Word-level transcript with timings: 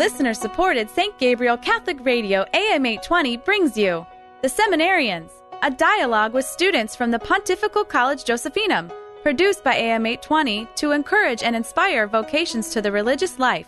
Listener 0.00 0.32
supported 0.32 0.88
St. 0.88 1.18
Gabriel 1.18 1.58
Catholic 1.58 2.02
Radio 2.02 2.46
AM 2.54 2.86
820 2.86 3.36
brings 3.36 3.76
you 3.76 4.06
The 4.40 4.48
Seminarians, 4.48 5.28
a 5.60 5.70
dialogue 5.70 6.32
with 6.32 6.46
students 6.46 6.96
from 6.96 7.10
the 7.10 7.18
Pontifical 7.18 7.84
College 7.84 8.24
Josephinum, 8.24 8.90
produced 9.22 9.62
by 9.62 9.74
AM 9.74 10.06
820 10.06 10.66
to 10.76 10.92
encourage 10.92 11.42
and 11.42 11.54
inspire 11.54 12.06
vocations 12.06 12.70
to 12.70 12.80
the 12.80 12.90
religious 12.90 13.38
life. 13.38 13.66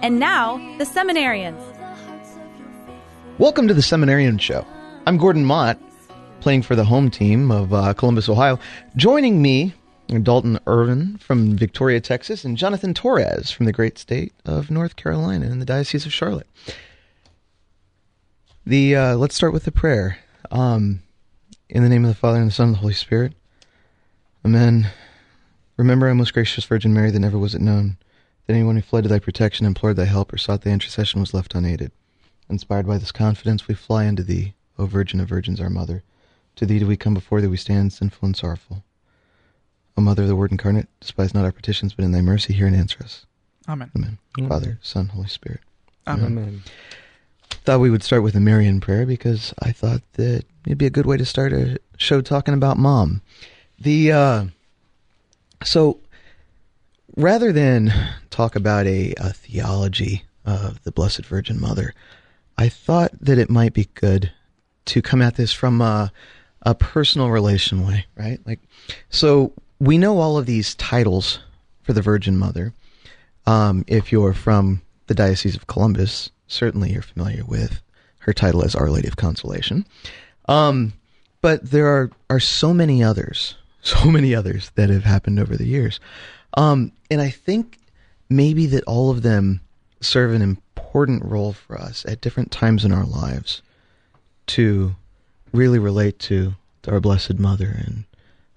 And 0.00 0.18
now, 0.18 0.56
The 0.78 0.86
Seminarians. 0.86 1.60
Welcome 3.36 3.68
to 3.68 3.74
the 3.74 3.82
Seminarian 3.82 4.40
Show. 4.40 4.66
I'm 5.06 5.18
Gordon 5.18 5.44
Mott, 5.44 5.78
playing 6.40 6.62
for 6.62 6.76
the 6.76 6.86
home 6.86 7.10
team 7.10 7.50
of 7.50 7.74
uh, 7.74 7.92
Columbus, 7.92 8.30
Ohio. 8.30 8.58
Joining 8.96 9.42
me 9.42 9.74
Dalton 10.08 10.58
Irvin 10.66 11.18
from 11.18 11.56
Victoria, 11.56 12.00
Texas, 12.00 12.44
and 12.44 12.56
Jonathan 12.56 12.94
Torres 12.94 13.50
from 13.50 13.66
the 13.66 13.72
great 13.72 13.98
state 13.98 14.32
of 14.44 14.70
North 14.70 14.96
Carolina 14.96 15.46
in 15.46 15.58
the 15.58 15.64
Diocese 15.64 16.06
of 16.06 16.12
Charlotte. 16.12 16.46
The 18.66 18.96
uh, 18.96 19.16
let's 19.16 19.34
start 19.34 19.52
with 19.52 19.64
the 19.64 19.72
prayer. 19.72 20.18
Um, 20.50 21.02
in 21.68 21.82
the 21.82 21.88
name 21.88 22.04
of 22.04 22.08
the 22.08 22.14
Father 22.14 22.38
and 22.38 22.48
the 22.48 22.54
Son 22.54 22.68
and 22.68 22.76
the 22.76 22.80
Holy 22.80 22.94
Spirit. 22.94 23.34
Amen. 24.44 24.90
Remember, 25.76 26.08
O 26.08 26.14
most 26.14 26.34
gracious 26.34 26.64
Virgin 26.64 26.94
Mary, 26.94 27.10
that 27.10 27.18
never 27.18 27.38
was 27.38 27.54
it 27.54 27.60
known 27.60 27.96
that 28.46 28.54
anyone 28.54 28.76
who 28.76 28.82
fled 28.82 29.04
to 29.04 29.08
thy 29.08 29.18
protection, 29.18 29.66
implored 29.66 29.96
thy 29.96 30.04
help, 30.04 30.32
or 30.32 30.38
sought 30.38 30.62
thy 30.62 30.70
intercession 30.70 31.20
was 31.20 31.34
left 31.34 31.54
unaided. 31.54 31.90
Inspired 32.48 32.86
by 32.86 32.98
this 32.98 33.10
confidence, 33.10 33.66
we 33.66 33.74
fly 33.74 34.06
unto 34.06 34.22
thee, 34.22 34.54
O 34.78 34.86
Virgin 34.86 35.20
of 35.20 35.28
Virgins, 35.28 35.60
our 35.60 35.70
Mother. 35.70 36.02
To 36.56 36.66
thee 36.66 36.78
do 36.78 36.86
we 36.86 36.96
come 36.96 37.14
before 37.14 37.40
thee, 37.40 37.48
we 37.48 37.56
stand 37.56 37.92
sinful 37.92 38.26
and 38.26 38.36
sorrowful. 38.36 38.84
O 39.96 40.00
Mother 40.00 40.22
of 40.22 40.28
the 40.28 40.36
Word 40.36 40.50
incarnate, 40.50 40.88
despise 41.00 41.34
not 41.34 41.44
our 41.44 41.52
petitions, 41.52 41.94
but 41.94 42.04
in 42.04 42.12
thy 42.12 42.20
mercy 42.20 42.52
hear 42.52 42.66
and 42.66 42.76
answer 42.76 43.02
us. 43.02 43.26
Amen. 43.68 43.90
Amen. 43.96 44.18
Amen. 44.38 44.50
Father, 44.50 44.78
Son, 44.82 45.08
Holy 45.08 45.28
Spirit. 45.28 45.60
Amen. 46.06 46.26
Amen. 46.26 46.62
Thought 47.50 47.80
we 47.80 47.90
would 47.90 48.02
start 48.02 48.22
with 48.22 48.34
a 48.34 48.40
Marian 48.40 48.80
prayer 48.80 49.06
because 49.06 49.54
I 49.60 49.72
thought 49.72 50.02
that 50.14 50.44
it'd 50.66 50.78
be 50.78 50.86
a 50.86 50.90
good 50.90 51.06
way 51.06 51.16
to 51.16 51.24
start 51.24 51.52
a 51.52 51.78
show 51.96 52.20
talking 52.20 52.52
about 52.52 52.76
mom. 52.76 53.22
The 53.78 54.12
uh, 54.12 54.44
so 55.62 56.00
rather 57.16 57.52
than 57.52 57.92
talk 58.30 58.56
about 58.56 58.86
a, 58.86 59.14
a 59.16 59.32
theology 59.32 60.24
of 60.44 60.82
the 60.84 60.92
Blessed 60.92 61.24
Virgin 61.24 61.60
Mother, 61.60 61.94
I 62.58 62.68
thought 62.68 63.12
that 63.20 63.38
it 63.38 63.50
might 63.50 63.72
be 63.72 63.88
good 63.94 64.32
to 64.86 65.02
come 65.02 65.22
at 65.22 65.36
this 65.36 65.52
from 65.52 65.80
a, 65.80 66.12
a 66.62 66.74
personal 66.74 67.30
relation 67.30 67.86
way, 67.86 68.06
right? 68.16 68.40
Like, 68.44 68.60
so 69.08 69.52
we 69.78 69.98
know 69.98 70.18
all 70.18 70.38
of 70.38 70.46
these 70.46 70.74
titles 70.74 71.40
for 71.82 71.92
the 71.92 72.02
Virgin 72.02 72.36
Mother. 72.36 72.72
Um, 73.46 73.84
if 73.86 74.12
you're 74.12 74.32
from 74.32 74.82
the 75.06 75.14
Diocese 75.14 75.56
of 75.56 75.66
Columbus, 75.66 76.30
certainly 76.46 76.92
you're 76.92 77.02
familiar 77.02 77.44
with 77.44 77.80
her 78.20 78.32
title 78.32 78.64
as 78.64 78.74
Our 78.74 78.90
Lady 78.90 79.08
of 79.08 79.16
Consolation. 79.16 79.84
Um, 80.48 80.94
but 81.40 81.70
there 81.70 81.88
are, 81.88 82.10
are 82.30 82.40
so 82.40 82.72
many 82.72 83.02
others, 83.02 83.56
so 83.82 84.10
many 84.10 84.34
others 84.34 84.70
that 84.76 84.90
have 84.90 85.04
happened 85.04 85.38
over 85.38 85.56
the 85.56 85.66
years. 85.66 86.00
Um, 86.56 86.92
and 87.10 87.20
I 87.20 87.30
think 87.30 87.78
maybe 88.30 88.66
that 88.66 88.84
all 88.84 89.10
of 89.10 89.22
them 89.22 89.60
serve 90.00 90.32
an 90.32 90.42
important 90.42 91.24
role 91.24 91.52
for 91.52 91.78
us 91.78 92.04
at 92.06 92.20
different 92.20 92.50
times 92.50 92.84
in 92.84 92.92
our 92.92 93.04
lives 93.04 93.62
to 94.46 94.94
really 95.52 95.78
relate 95.78 96.18
to, 96.18 96.54
to 96.82 96.92
our 96.92 97.00
Blessed 97.00 97.38
Mother 97.38 97.74
and, 97.86 98.04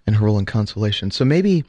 and 0.08 0.16
her 0.16 0.26
role 0.26 0.40
in 0.40 0.46
consolation. 0.46 1.12
So 1.12 1.26
maybe, 1.26 1.66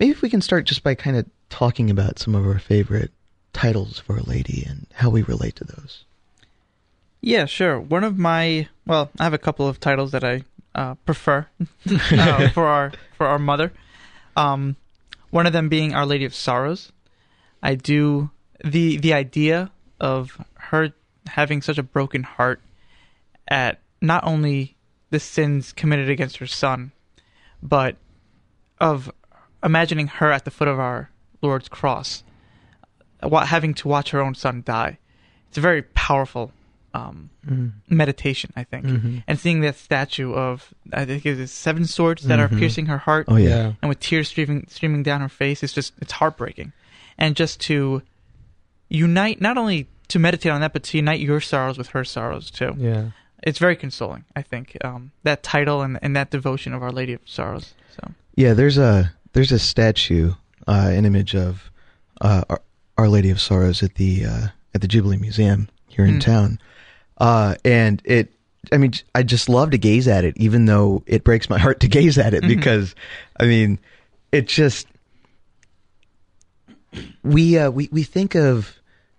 maybe 0.00 0.10
if 0.10 0.22
we 0.22 0.30
can 0.30 0.40
start 0.40 0.64
just 0.64 0.82
by 0.82 0.94
kind 0.94 1.16
of 1.16 1.26
talking 1.50 1.90
about 1.90 2.18
some 2.18 2.34
of 2.34 2.44
our 2.46 2.58
favorite 2.58 3.12
titles 3.52 4.00
for 4.00 4.14
Our 4.14 4.22
Lady 4.22 4.64
and 4.66 4.86
how 4.94 5.10
we 5.10 5.22
relate 5.22 5.54
to 5.56 5.64
those. 5.64 6.04
Yeah, 7.20 7.46
sure. 7.46 7.78
One 7.78 8.04
of 8.04 8.18
my 8.18 8.68
well, 8.86 9.10
I 9.18 9.24
have 9.24 9.32
a 9.32 9.38
couple 9.38 9.68
of 9.68 9.80
titles 9.80 10.12
that 10.12 10.24
I 10.24 10.44
uh, 10.74 10.94
prefer 11.06 11.46
uh, 11.90 12.48
for 12.52 12.66
our 12.66 12.92
for 13.16 13.26
our 13.26 13.38
mother. 13.38 13.72
Um, 14.36 14.76
one 15.30 15.46
of 15.46 15.52
them 15.52 15.68
being 15.68 15.94
Our 15.94 16.06
Lady 16.06 16.24
of 16.24 16.34
Sorrows. 16.34 16.92
I 17.62 17.76
do 17.76 18.30
the 18.62 18.98
the 18.98 19.14
idea 19.14 19.70
of 20.00 20.44
her 20.54 20.92
having 21.28 21.62
such 21.62 21.78
a 21.78 21.82
broken 21.82 22.24
heart 22.24 22.60
at 23.48 23.80
not 24.02 24.24
only 24.24 24.76
the 25.10 25.20
sins 25.20 25.72
committed 25.72 26.10
against 26.10 26.38
her 26.38 26.46
son, 26.46 26.92
but 27.64 27.96
of 28.80 29.10
imagining 29.62 30.06
her 30.08 30.30
at 30.30 30.44
the 30.44 30.50
foot 30.52 30.68
of 30.68 30.78
our 30.78 31.10
Lord's 31.42 31.68
cross, 31.68 32.22
having 33.22 33.74
to 33.74 33.88
watch 33.88 34.10
her 34.10 34.20
own 34.20 34.34
son 34.34 34.62
die. 34.64 34.98
It's 35.48 35.58
a 35.58 35.62
very 35.62 35.82
powerful 35.82 36.52
um, 36.92 37.30
meditation, 37.88 38.52
I 38.54 38.62
think. 38.64 38.86
Mm-hmm. 38.86 39.18
And 39.26 39.38
seeing 39.38 39.60
that 39.62 39.74
statue 39.76 40.32
of, 40.32 40.72
I 40.92 41.04
think 41.04 41.26
it 41.26 41.40
is 41.40 41.50
seven 41.50 41.86
swords 41.86 42.22
that 42.24 42.38
are 42.38 42.48
Mhm. 42.48 42.58
piercing 42.60 42.86
her 42.86 42.98
heart 42.98 43.26
Oh, 43.28 43.34
yeah. 43.36 43.48
Yeah. 43.48 43.72
and 43.82 43.88
with 43.88 43.98
tears 43.98 44.28
streaming 44.28 44.66
streaming 44.68 45.02
down 45.02 45.20
her 45.20 45.28
face, 45.28 45.62
it's 45.64 45.72
just 45.72 45.92
it's 46.00 46.12
heartbreaking. 46.12 46.72
And 47.18 47.34
just 47.34 47.60
to 47.62 48.02
unite, 48.88 49.40
not 49.40 49.56
only 49.58 49.88
to 50.08 50.18
meditate 50.20 50.52
on 50.52 50.60
that, 50.60 50.72
but 50.72 50.82
to 50.84 50.98
unite 50.98 51.18
your 51.20 51.40
sorrows 51.40 51.78
with 51.78 51.88
her 51.88 52.04
sorrows 52.04 52.50
too. 52.50 52.74
Yeah. 52.78 53.06
It's 53.46 53.58
very 53.58 53.76
consoling, 53.76 54.24
I 54.34 54.42
think. 54.42 54.76
Um, 54.82 55.12
that 55.22 55.42
title 55.42 55.82
and, 55.82 55.98
and 56.02 56.16
that 56.16 56.30
devotion 56.30 56.72
of 56.72 56.82
Our 56.82 56.90
Lady 56.92 57.12
of 57.12 57.20
Sorrows. 57.26 57.74
So 57.94 58.10
Yeah, 58.36 58.54
there's 58.54 58.78
a 58.78 59.12
there's 59.34 59.52
a 59.52 59.58
statue, 59.58 60.32
uh, 60.66 60.88
an 60.92 61.04
image 61.04 61.34
of 61.36 61.70
uh, 62.20 62.42
Our, 62.48 62.62
Our 62.98 63.08
Lady 63.08 63.30
of 63.30 63.40
Sorrows 63.40 63.82
at 63.82 63.94
the 63.96 64.24
uh, 64.24 64.46
at 64.74 64.80
the 64.80 64.88
Jubilee 64.88 65.18
Museum 65.18 65.68
here 65.88 66.04
in 66.06 66.16
Mm. 66.16 66.20
town, 66.20 66.58
uh, 67.18 67.54
and 67.64 68.00
it. 68.04 68.32
I 68.72 68.78
mean, 68.78 68.92
I 69.14 69.22
just 69.22 69.50
love 69.50 69.70
to 69.72 69.78
gaze 69.78 70.08
at 70.08 70.24
it, 70.24 70.38
even 70.38 70.64
though 70.64 71.02
it 71.06 71.22
breaks 71.22 71.50
my 71.50 71.58
heart 71.58 71.80
to 71.80 71.88
gaze 71.88 72.16
at 72.16 72.32
it 72.32 72.42
Mhm. 72.44 72.48
because, 72.48 72.94
I 73.38 73.44
mean, 73.44 73.78
it 74.32 74.48
just 74.48 74.86
we 77.22 77.58
uh, 77.58 77.70
we 77.70 77.88
we 77.92 78.02
think 78.04 78.34
of 78.34 78.74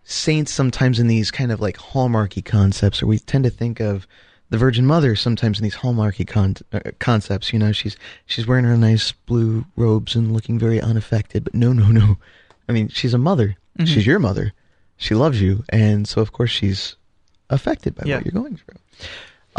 saints 0.05 0.51
sometimes 0.51 0.99
in 0.99 1.07
these 1.07 1.31
kind 1.31 1.51
of 1.51 1.59
like 1.59 1.77
hallmarky 1.77 2.43
concepts, 2.45 3.01
or 3.03 3.07
we 3.07 3.19
tend 3.19 3.43
to 3.43 3.49
think 3.49 3.79
of 3.79 4.07
the 4.51 4.57
Virgin 4.57 4.85
Mother 4.85 5.15
sometimes 5.15 5.57
in 5.59 5.63
these 5.63 5.75
hallmarky 5.75 6.25
con- 6.27 6.55
uh, 6.71 6.79
concepts. 6.99 7.51
You 7.51 7.59
know, 7.59 7.71
she's 7.71 7.97
she's 8.27 8.47
wearing 8.47 8.65
her 8.65 8.77
nice 8.77 9.11
blue 9.11 9.65
robes 9.75 10.15
and 10.15 10.31
looking 10.31 10.57
very 10.59 10.79
unaffected. 10.79 11.43
But 11.43 11.55
no, 11.55 11.73
no, 11.81 11.87
no. 11.87 12.17
I 12.69 12.71
mean, 12.71 12.87
she's 12.89 13.13
a 13.13 13.17
mother. 13.17 13.55
Mhm. 13.79 13.87
She's 13.87 14.05
your 14.07 14.19
mother. 14.19 14.53
She 14.97 15.13
loves 15.15 15.41
you, 15.41 15.63
and 15.69 16.07
so 16.07 16.21
of 16.21 16.31
course 16.31 16.51
she's 16.51 16.95
affected 17.49 17.95
by 17.95 18.03
Yeah. 18.05 18.15
what 18.17 18.25
you're 18.25 18.31
going 18.31 18.55
through. 18.57 18.77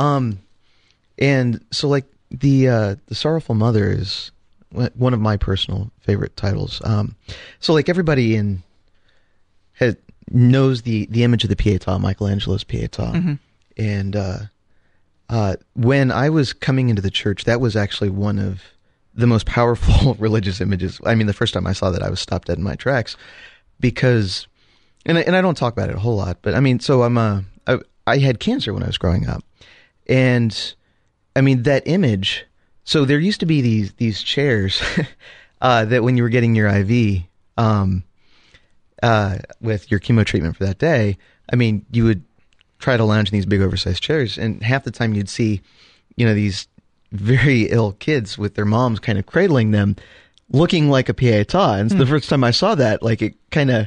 Um, 0.03 0.39
and 1.19 1.63
so 1.73 1.89
like 1.89 2.05
the 2.31 2.69
uh, 2.69 2.97
the 3.07 3.15
sorrowful 3.15 3.55
mother 3.55 3.91
is 3.91 4.31
one 4.71 4.91
one 4.95 5.13
of 5.15 5.21
my 5.21 5.37
personal 5.37 5.91
favorite 6.01 6.37
titles. 6.37 6.81
Um, 6.85 7.17
so 7.61 7.73
like 7.75 7.89
everybody 7.89 8.37
in 8.37 8.63
has 9.75 9.97
knows 10.31 10.83
the 10.83 11.07
the 11.07 11.25
image 11.25 11.45
of 11.45 11.51
the 11.51 11.57
Pietà, 11.57 12.01
Michelangelo's 12.01 12.65
Pietà, 12.65 13.13
mhm. 13.15 13.39
and 13.77 14.17
uh, 14.17 14.39
uh, 15.29 15.57
when 15.75 16.11
I 16.11 16.31
was 16.31 16.53
coming 16.53 16.89
into 16.89 17.03
the 17.03 17.11
church, 17.11 17.45
that 17.45 17.61
was 17.61 17.77
actually 17.77 18.11
one 18.11 18.39
of 18.39 18.63
the 19.15 19.27
most 19.27 19.47
powerful 19.47 20.15
religious 20.19 20.61
images. 20.61 21.01
I 21.05 21.15
mean, 21.15 21.27
the 21.27 21.33
first 21.33 21.55
time 21.55 21.67
I 21.67 21.73
saw 21.73 21.91
that, 21.91 22.03
I 22.03 22.11
was 22.11 22.21
stopped 22.21 22.49
dead 22.49 22.59
in 22.59 22.65
my 22.65 22.77
tracks 22.77 23.17
because, 23.81 24.47
and 25.05 25.19
I, 25.19 25.23
and 25.23 25.35
I 25.35 25.41
don't 25.41 25.57
talk 25.57 25.73
about 25.73 25.89
it 25.89 25.97
a 25.97 26.01
whole 26.01 26.17
lot, 26.17 26.39
but 26.43 26.55
I 26.55 26.61
mean, 26.61 26.81
so 26.81 27.03
I'm 27.03 27.17
a, 27.17 27.45
I, 27.67 27.79
I 28.07 28.19
had 28.19 28.41
cancer 28.41 28.73
when 28.73 28.83
I 28.83 28.87
was 28.87 28.99
growing 28.99 29.27
up, 29.27 29.43
and 30.09 30.75
I 31.35 31.41
mean 31.41 31.63
that 31.65 31.87
image. 31.87 32.45
So 32.85 33.05
there 33.05 33.19
used 33.19 33.41
to 33.41 33.47
be 33.47 33.61
these 33.63 33.93
these 33.95 34.23
chairs 34.23 34.81
uh, 35.61 35.85
that 35.87 36.05
when 36.05 36.17
you 36.17 36.23
were 36.23 36.29
getting 36.29 36.55
your 36.55 36.69
IV 36.69 37.23
um, 37.59 38.05
uh, 39.03 39.39
with 39.61 39.91
your 39.91 40.01
chemo 40.01 40.25
treatment 40.25 40.57
for 40.57 40.65
that 40.65 40.79
day, 40.79 41.17
I 41.53 41.57
mean, 41.57 41.85
you 41.91 42.05
would 42.05 42.23
try 42.79 42.97
to 42.97 43.05
lounge 43.05 43.29
in 43.31 43.33
these 43.37 43.47
big 43.47 43.61
oversized 43.63 44.03
chairs, 44.03 44.37
and 44.39 44.63
half 44.63 44.85
the 44.85 44.91
time 44.91 45.15
you'd 45.15 45.29
see, 45.29 45.63
you 46.17 46.27
know, 46.27 46.35
these 46.35 46.69
very 47.13 47.63
ill 47.71 47.93
kids 47.93 48.37
with 48.37 48.55
their 48.55 48.65
moms 48.65 48.99
kind 49.01 49.19
of 49.19 49.27
cradling 49.27 49.71
them, 49.71 49.97
looking 50.51 50.91
like 50.91 51.09
a 51.09 51.15
pietà. 51.15 51.79
And 51.81 51.91
so 51.91 51.97
the 51.99 52.07
first 52.07 52.29
time 52.29 52.45
I 52.45 52.51
saw 52.51 52.75
that, 52.75 53.03
like 53.03 53.23
it 53.23 53.35
kind 53.51 53.71
of 53.71 53.87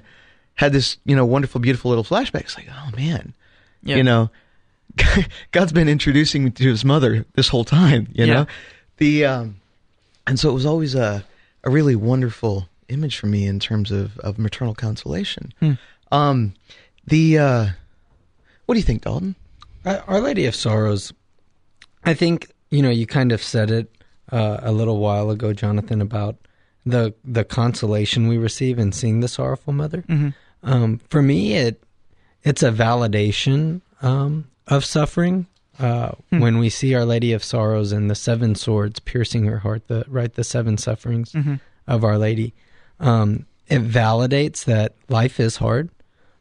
had 0.56 0.72
this, 0.74 0.98
you 1.06 1.16
know, 1.16 1.26
wonderful, 1.26 1.62
beautiful 1.62 1.90
little 1.90 2.04
flashback. 2.04 2.42
It's 2.42 2.58
like, 2.58 2.68
oh 2.72 2.96
man, 2.96 3.34
Yeah. 3.84 3.98
you 3.98 4.04
know, 4.04 4.30
God's 5.52 5.72
been 5.72 5.88
introducing 5.90 6.44
me 6.44 6.50
to 6.52 6.64
His 6.70 6.84
mother 6.84 7.26
this 7.34 7.48
whole 7.50 7.64
time. 7.64 8.08
You 8.14 8.26
Yeah. 8.26 8.34
know, 8.34 8.48
the 8.98 9.26
um, 9.26 9.56
and 10.28 10.40
so 10.40 10.50
it 10.50 10.54
was 10.54 10.66
always 10.66 10.96
a 10.96 11.24
a 11.64 11.70
really 11.70 11.96
wonderful 11.96 12.68
image 12.90 13.18
for 13.18 13.28
me 13.28 13.46
in 13.46 13.60
terms 13.60 13.92
of 13.92 14.18
of 14.20 14.38
maternal 14.38 14.74
consolation. 14.76 15.54
Hmm. 15.60 15.74
Um, 16.12 16.54
the 17.06 17.38
uh, 17.38 17.66
what 18.66 18.76
do 18.76 18.80
you 18.80 18.86
think, 18.86 19.04
Dalton? 19.04 19.36
Our 19.86 20.20
Lady 20.20 20.46
of 20.46 20.56
Sorrows, 20.56 21.14
I 22.04 22.14
think 22.14 22.52
you 22.70 22.82
know 22.82 22.90
you 22.90 23.06
kind 23.08 23.32
of 23.32 23.42
said 23.42 23.72
it 23.72 23.92
uh, 24.32 24.60
a 24.62 24.72
little 24.72 24.98
while 25.00 25.30
ago, 25.32 25.54
Jonathan, 25.54 26.02
about 26.02 26.36
the 26.86 27.14
the 27.24 27.44
consolation 27.44 28.28
we 28.28 28.38
receive 28.38 28.78
in 28.80 28.92
seeing 28.92 29.20
the 29.22 29.28
sorrowful 29.28 29.74
mother. 29.74 30.04
Mhm. 30.08 30.34
Um, 30.64 31.00
for 31.10 31.22
me, 31.22 31.54
it 31.56 31.82
it's 32.44 32.64
a 32.64 32.72
validation 32.72 33.82
um, 34.02 34.46
of 34.68 34.84
suffering. 34.86 35.48
Uh, 35.80 36.12
When 36.30 36.58
we 36.58 36.70
see 36.70 36.94
Our 36.94 37.06
Lady 37.06 37.32
of 37.32 37.42
Sorrows 37.42 37.94
and 37.94 38.10
the 38.10 38.16
seven 38.16 38.54
swords 38.56 39.00
piercing 39.00 39.46
her 39.46 39.60
heart, 39.60 39.88
the 39.88 40.04
right, 40.10 40.34
the 40.34 40.44
seven 40.44 40.78
sufferings 40.78 41.34
of 41.88 42.04
Our 42.04 42.18
Lady, 42.18 42.54
um, 43.00 43.46
it 43.68 43.82
validates 43.84 44.66
that 44.66 44.96
life 45.08 45.40
is 45.40 45.58
hard. 45.58 45.90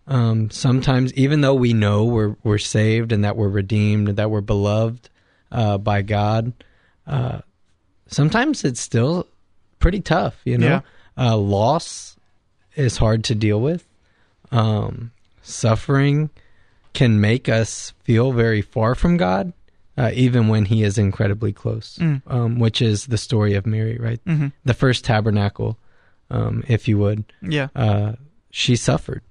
Um, 0.06 0.50
sometimes, 0.50 1.12
even 1.14 1.43
though 1.43 1.55
we 1.55 1.75
know 1.75 2.05
we're 2.05 2.37
we're 2.43 2.58
saved 2.58 3.12
and 3.12 3.25
that 3.25 3.37
we're 3.37 3.49
redeemed 3.49 4.08
and 4.08 4.16
that 4.19 4.31
we're 4.31 4.40
beloved 4.40 5.10
uh, 5.52 5.76
by 5.76 6.00
God, 6.02 6.52
uh, 7.06 7.40
sometimes 8.06 8.64
it's 8.64 8.81
still 8.81 9.26
pretty 9.78 10.00
tough. 10.00 10.40
You 10.44 10.56
know, 10.58 10.82
uh, 11.19 11.37
loss 11.37 12.16
is 12.75 12.96
hard 12.96 13.25
to 13.25 13.34
deal 13.34 13.61
with. 13.61 13.87
Um, 14.50 15.11
suffering 15.43 16.31
can 16.94 17.20
make 17.20 17.49
us 17.50 17.93
feel 18.02 18.32
very 18.32 18.62
far 18.62 18.94
from 18.94 19.19
God, 19.19 19.52
uh, 19.99 20.11
even 20.14 20.49
when 20.49 20.64
He 20.64 20.82
is 20.84 20.96
incredibly 20.96 21.52
close. 21.52 21.99
Mm. 22.00 22.22
Um, 22.26 22.58
which 22.58 22.81
is 22.81 23.06
the 23.08 23.19
story 23.19 23.54
of 23.54 23.66
Mary, 23.66 23.99
right? 23.99 24.25
Mhm. 24.25 24.52
The 24.64 24.75
first 24.75 25.04
tabernacle, 25.04 25.76
um, 26.30 26.62
if 26.69 26.86
you 26.88 26.98
would 26.98 27.25
Yeah. 27.42 27.69
uh, 27.75 28.12
she 28.50 28.76
suffered, 28.76 29.22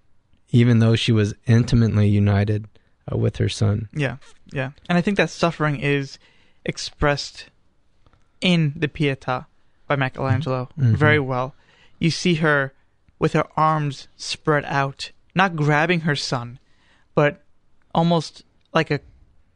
even 0.49 0.79
though 0.79 0.95
she 0.95 1.11
was 1.11 1.33
intimately 1.45 2.07
united 2.07 2.67
uh, 3.11 3.17
with 3.17 3.37
her 3.37 3.49
son. 3.49 3.87
Yeah, 3.93 4.17
yeah. 4.51 4.71
And 4.89 4.97
I 4.97 5.01
think 5.01 5.17
that 5.17 5.29
suffering 5.29 5.79
is 5.79 6.17
expressed 6.65 7.49
in 8.41 8.73
the 8.75 8.87
Pietà 8.87 9.45
by 9.87 9.95
Michelangelo 9.95 10.69
Mhm. 10.77 10.95
very 10.95 11.19
well. 11.19 11.55
You 11.99 12.11
see 12.11 12.35
her 12.35 12.73
with 13.19 13.33
her 13.33 13.45
arms 13.55 14.07
spread 14.17 14.65
out, 14.65 15.11
not 15.33 15.55
grabbing 15.55 16.01
her 16.01 16.15
son, 16.15 16.59
but 17.15 17.43
almost 17.95 18.43
like 18.73 18.91
a 18.91 18.99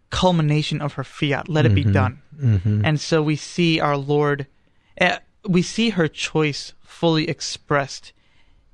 culmination 0.09 0.81
of 0.81 0.93
her 0.93 1.03
fiat. 1.03 1.47
Let 1.47 1.65
it 1.65 1.75
be 1.75 1.83
Mhm. 1.85 1.93
done. 1.93 2.21
Mm-hmm. 2.41 2.81
And 2.85 2.99
so 2.99 3.21
we 3.21 3.35
see 3.35 3.79
our 3.79 3.95
Lord, 3.97 4.47
eh, 4.97 5.19
we 5.47 5.61
see 5.61 5.91
her 5.91 6.07
choice 6.07 6.73
fully 6.81 7.27
expressed 7.29 8.13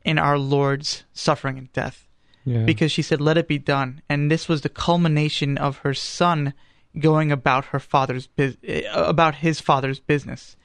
in 0.04 0.18
our 0.18 0.38
Lord's 0.38 1.04
suffering 1.14 1.58
and 1.58 1.72
death 1.74 2.08
yeah. 2.46 2.64
because 2.64 2.92
she 2.92 3.02
said, 3.02 3.22
"Let 3.22 3.38
it 3.38 3.48
be 3.48 3.58
done," 3.58 4.02
and 4.10 4.32
this 4.32 4.48
was 4.48 4.62
the 4.62 4.70
culmination 4.70 5.58
of 5.58 5.78
her 5.80 5.94
son 5.94 6.54
going 6.98 7.32
about 7.32 7.66
her 7.66 7.80
father's 7.80 8.28
bus- 8.28 8.58
eh, 8.64 8.84
about 8.92 9.36
his 9.36 9.60
father's 9.62 10.00
business, 10.00 10.56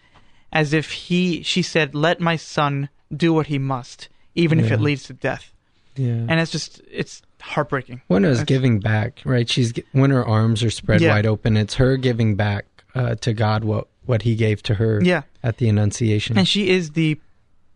as 0.53 0.73
if 0.73 0.91
he 0.93 1.43
she 1.43 1.63
said, 1.63 1.95
"Let 1.95 2.21
my 2.21 2.37
son 2.37 2.89
do 3.15 3.33
what 3.33 3.49
he 3.49 3.59
must, 3.59 4.09
even 4.35 4.59
if 4.61 4.71
it 4.71 4.81
leads 4.81 5.05
to 5.05 5.13
death," 5.13 5.53
yeah. 5.97 6.07
and 6.29 6.41
it's 6.41 6.53
just 6.53 6.81
it's 6.91 7.23
heartbreaking. 7.41 8.01
when 8.07 8.25
it 8.25 8.29
was 8.29 8.45
giving 8.45 8.79
back, 8.79 9.21
right? 9.25 9.49
She's 9.49 9.73
when 9.93 10.11
her 10.11 10.25
arms 10.25 10.63
are 10.63 10.71
spread 10.71 11.01
Yeah. 11.01 11.11
wide 11.15 11.27
open. 11.27 11.57
It's 11.57 11.75
her 11.75 11.97
giving 11.97 12.37
back 12.37 12.65
uh, 12.95 13.17
to 13.17 13.33
God 13.33 13.65
what 13.65 13.89
what 14.07 14.23
He 14.23 14.35
gave 14.35 14.63
to 14.65 14.75
her 14.75 15.01
Yeah, 15.03 15.23
at 15.43 15.59
the 15.59 15.69
Annunciation. 15.69 16.37
and 16.39 16.47
she 16.49 16.69
is 16.71 16.91
the 16.91 17.19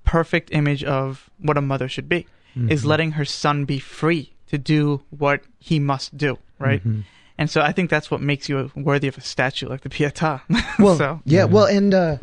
perfect 0.05 0.50
image 0.52 0.84
of 0.84 1.28
what 1.38 1.56
a 1.56 1.61
mother 1.62 1.88
should 1.88 2.08
be. 2.08 2.26
Is 2.69 2.84
Mhm. 2.84 2.87
letting 2.87 3.11
her 3.12 3.25
son 3.26 3.64
be 3.67 3.78
free 3.78 4.32
to 4.46 4.56
do 4.56 5.02
what 5.11 5.43
he 5.58 5.78
must 5.78 6.17
do, 6.17 6.38
right? 6.58 6.82
Mhm. 6.87 7.02
And 7.37 7.50
so 7.50 7.61
I 7.61 7.70
think 7.73 7.90
that's 7.90 8.11
what 8.11 8.23
makes 8.23 8.49
you 8.49 8.70
worthy 8.75 9.08
of 9.08 9.19
a 9.19 9.20
statue 9.20 9.69
like 9.69 9.82
the 9.82 9.90
Pietà. 9.90 10.40
Well, 10.78 10.96
so, 10.96 11.20
yeah, 11.26 11.40
Yeah. 11.40 11.44
well, 11.44 11.67
and 11.67 11.93
uh, 11.93 12.17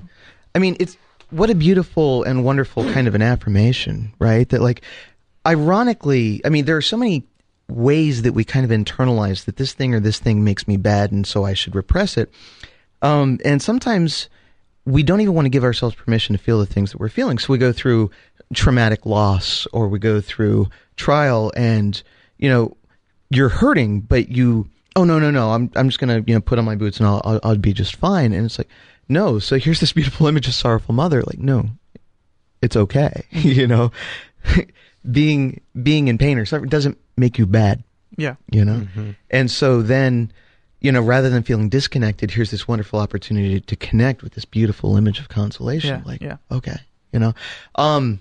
I 0.55 0.59
mean, 0.59 0.75
it's 0.79 0.97
what 1.29 1.49
a 1.51 1.55
beautiful 1.55 2.23
and 2.23 2.43
wonderful 2.43 2.83
kind 2.93 3.07
of 3.07 3.13
an 3.13 3.21
affirmation, 3.21 4.11
right? 4.19 4.49
That, 4.49 4.61
like, 4.61 4.81
ironically, 5.45 6.41
I 6.45 6.49
mean, 6.49 6.65
there 6.65 6.77
are 6.77 6.81
so 6.81 6.97
many 6.97 7.23
ways 7.69 8.23
that 8.23 8.33
we 8.33 8.43
kind 8.43 8.65
of 8.65 8.71
internalize 8.71 9.45
that 9.45 9.57
this 9.57 9.73
thing 9.73 9.93
or 9.93 9.99
this 9.99 10.19
thing 10.19 10.43
makes 10.43 10.67
me 10.67 10.77
bad, 10.77 11.11
and 11.11 11.25
so 11.27 11.43
I 11.45 11.53
should 11.53 11.75
repress 11.75 12.17
it. 12.17 12.31
Um, 13.03 13.39
and 13.45 13.61
sometimes 13.61 14.29
we 14.85 15.03
don't 15.03 15.21
even 15.21 15.33
want 15.33 15.45
to 15.45 15.49
give 15.49 15.63
ourselves 15.63 15.93
permission 15.95 16.35
to 16.35 16.41
feel 16.41 16.59
the 16.59 16.65
things 16.65 16.91
that 16.91 16.97
we're 16.99 17.09
feeling. 17.09 17.37
So 17.37 17.51
we 17.53 17.57
go 17.59 17.71
through 17.71 18.09
traumatic 18.53 19.05
loss 19.05 19.67
or 19.73 19.87
we 19.87 19.99
go 19.99 20.21
through 20.21 20.69
trial 20.95 21.51
and, 21.55 22.01
you 22.37 22.49
know, 22.49 22.75
you're 23.29 23.49
hurting, 23.49 24.01
but 24.01 24.29
you, 24.29 24.69
oh 24.95 25.03
no, 25.03 25.19
no, 25.19 25.31
no, 25.31 25.51
I'm, 25.51 25.69
I'm 25.75 25.89
just 25.89 25.99
going 25.99 26.23
to, 26.23 26.29
you 26.29 26.35
know, 26.35 26.41
put 26.41 26.59
on 26.59 26.65
my 26.65 26.75
boots 26.75 26.97
and 26.99 27.07
I'll, 27.07 27.21
I'll, 27.23 27.39
I'll 27.43 27.57
be 27.57 27.73
just 27.73 27.95
fine. 27.95 28.33
And 28.33 28.45
it's 28.45 28.57
like, 28.57 28.69
no. 29.09 29.39
So 29.39 29.57
here's 29.57 29.79
this 29.79 29.93
beautiful 29.93 30.27
image 30.27 30.47
of 30.47 30.53
sorrowful 30.53 30.95
mother. 30.95 31.21
Like, 31.23 31.39
no, 31.39 31.69
it's 32.61 32.75
okay. 32.75 33.25
you 33.31 33.67
know, 33.67 33.91
being, 35.11 35.61
being 35.81 36.07
in 36.07 36.17
pain 36.17 36.37
or 36.37 36.45
suffering 36.45 36.69
doesn't 36.69 36.97
make 37.17 37.37
you 37.37 37.45
bad, 37.45 37.83
yeah. 38.17 38.35
you 38.49 38.63
know? 38.63 38.87
Mhm. 38.95 39.15
And 39.29 39.51
so 39.51 39.81
then, 39.81 40.31
you 40.83 40.91
know, 40.91 41.01
rather 41.01 41.29
than 41.29 41.41
feeling 41.41 41.69
disconnected, 41.69 42.29
here's 42.29 42.51
this 42.51 42.67
wonderful 42.67 42.99
opportunity 42.99 43.59
to 43.61 43.75
connect 43.77 44.21
with 44.21 44.33
this 44.33 44.45
beautiful 44.45 44.95
image 44.97 45.19
of 45.19 45.29
consolation. 45.29 46.01
Yeah, 46.01 46.01
like, 46.05 46.21
yeah. 46.21 46.37
okay, 46.51 46.75
you 47.11 47.19
know, 47.19 47.33
um, 47.75 48.19